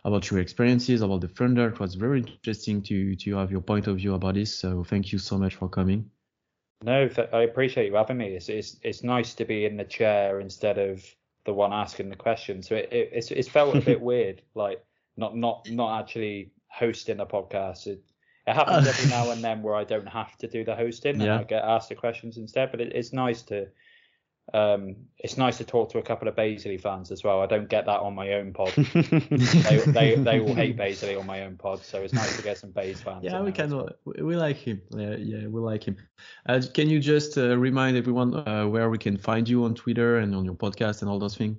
[0.04, 1.68] about your experiences, about the Thunder.
[1.68, 4.54] It was very interesting to to have your point of view about this.
[4.54, 6.10] So thank you so much for coming.
[6.82, 8.36] No, I appreciate you having me.
[8.36, 11.04] It's, it's it's nice to be in the chair instead of
[11.44, 12.62] the one asking the question.
[12.62, 14.84] So it, it it's it's felt a bit weird, like
[15.16, 17.88] not not not actually hosting a podcast.
[17.88, 18.02] It,
[18.46, 21.30] it happens every now and then where I don't have to do the hosting and
[21.30, 22.70] I get asked the questions instead.
[22.70, 23.66] But it, it's nice to
[24.54, 27.42] um, it's nice to talk to a couple of Bazley fans as well.
[27.42, 28.72] I don't get that on my own pod.
[28.76, 32.56] they, they they all hate Bazley on my own pod, so it's nice to get
[32.56, 33.24] some Bays fans.
[33.24, 33.74] Yeah, we can.
[33.74, 33.90] Well.
[34.04, 34.80] We like him.
[34.90, 35.96] Yeah, yeah, we like him.
[36.46, 40.18] Uh, can you just uh, remind everyone uh, where we can find you on Twitter
[40.18, 41.58] and on your podcast and all those things?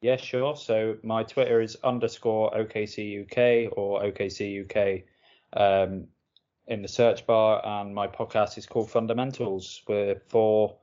[0.00, 0.56] Yeah, sure.
[0.56, 5.04] So my Twitter is underscore OKCUK or OKCUK
[5.52, 6.08] um,
[6.66, 9.82] in the search bar, and my podcast is called Fundamentals.
[9.86, 10.76] We're for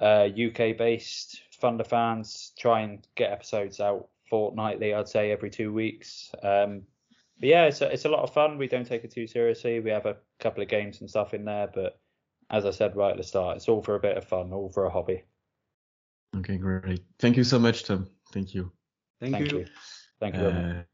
[0.00, 5.72] uh, UK based Thunder fans try and get episodes out fortnightly, I'd say every two
[5.72, 6.30] weeks.
[6.42, 6.82] Um,
[7.38, 8.58] but yeah, it's a, it's a lot of fun.
[8.58, 9.80] We don't take it too seriously.
[9.80, 11.98] We have a couple of games and stuff in there, but
[12.50, 14.70] as I said right at the start, it's all for a bit of fun, all
[14.70, 15.22] for a hobby.
[16.36, 17.02] Okay, great.
[17.18, 18.08] Thank you so much, Tom.
[18.32, 18.72] Thank you.
[19.20, 19.58] Thank, Thank you.
[19.60, 19.66] you.
[20.20, 20.86] Thank you very much.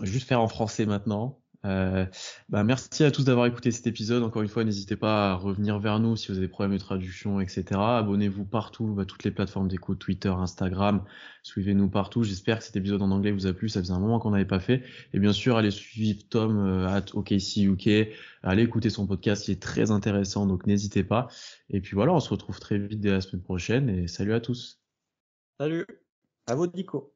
[0.00, 1.41] Euh, juste faire en français maintenant.
[1.64, 2.06] Euh,
[2.48, 4.22] bah merci à tous d'avoir écouté cet épisode.
[4.22, 6.82] Encore une fois, n'hésitez pas à revenir vers nous si vous avez des problèmes de
[6.82, 7.64] traduction, etc.
[7.80, 11.04] Abonnez-vous partout, à toutes les plateformes d'écoute, Twitter, Instagram.
[11.42, 12.24] Suivez-nous partout.
[12.24, 13.68] J'espère que cet épisode en anglais vous a plu.
[13.68, 14.82] Ça faisait un moment qu'on n'avait pas fait.
[15.12, 18.08] Et bien sûr, allez suivre Tom euh, at OKC UK.
[18.42, 21.28] Allez écouter son podcast, il est très intéressant, donc n'hésitez pas.
[21.70, 23.88] Et puis voilà, on se retrouve très vite dès la semaine prochaine.
[23.88, 24.80] Et salut à tous.
[25.58, 25.86] Salut.
[26.46, 27.10] À vous, Nico.